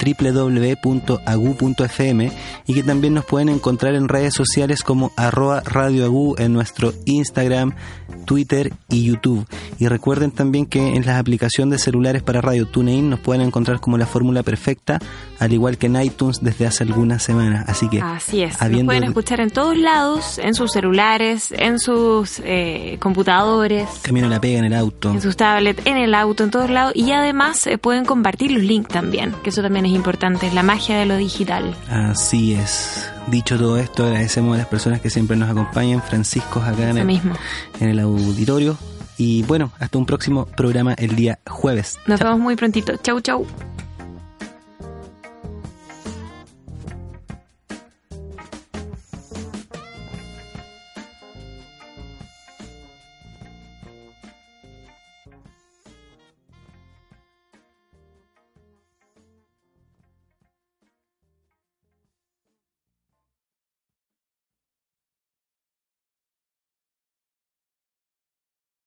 [1.01, 2.33] www.agu.fm
[2.67, 7.73] y que también nos pueden encontrar en redes sociales como arroba radioagu en nuestro Instagram,
[8.25, 9.47] Twitter y YouTube.
[9.79, 13.81] Y recuerden también que en la aplicación de celulares para Radio TuneIn nos pueden encontrar
[13.81, 14.99] como la fórmula perfecta,
[15.39, 17.65] al igual que en iTunes desde hace algunas semanas.
[17.69, 18.61] Así que, Así es.
[18.61, 24.31] Nos pueden escuchar en todos lados, en sus celulares, en sus eh, computadores, camino a
[24.31, 25.11] la pega en el auto.
[25.11, 26.93] en sus tablets, en el auto, en todos lados.
[26.95, 30.63] Y además eh, pueden compartir los links también, que eso también es importante, es la
[30.63, 31.75] magia de lo digital.
[31.89, 33.11] Así es.
[33.27, 37.07] Dicho todo esto, agradecemos a las personas que siempre nos acompañan, Francisco acá en el,
[37.07, 37.35] mismo.
[37.79, 38.77] en el auditorio.
[39.17, 41.99] Y bueno, hasta un próximo programa el día jueves.
[42.07, 42.97] Nos vemos muy prontito.
[42.97, 43.47] Chau, chau.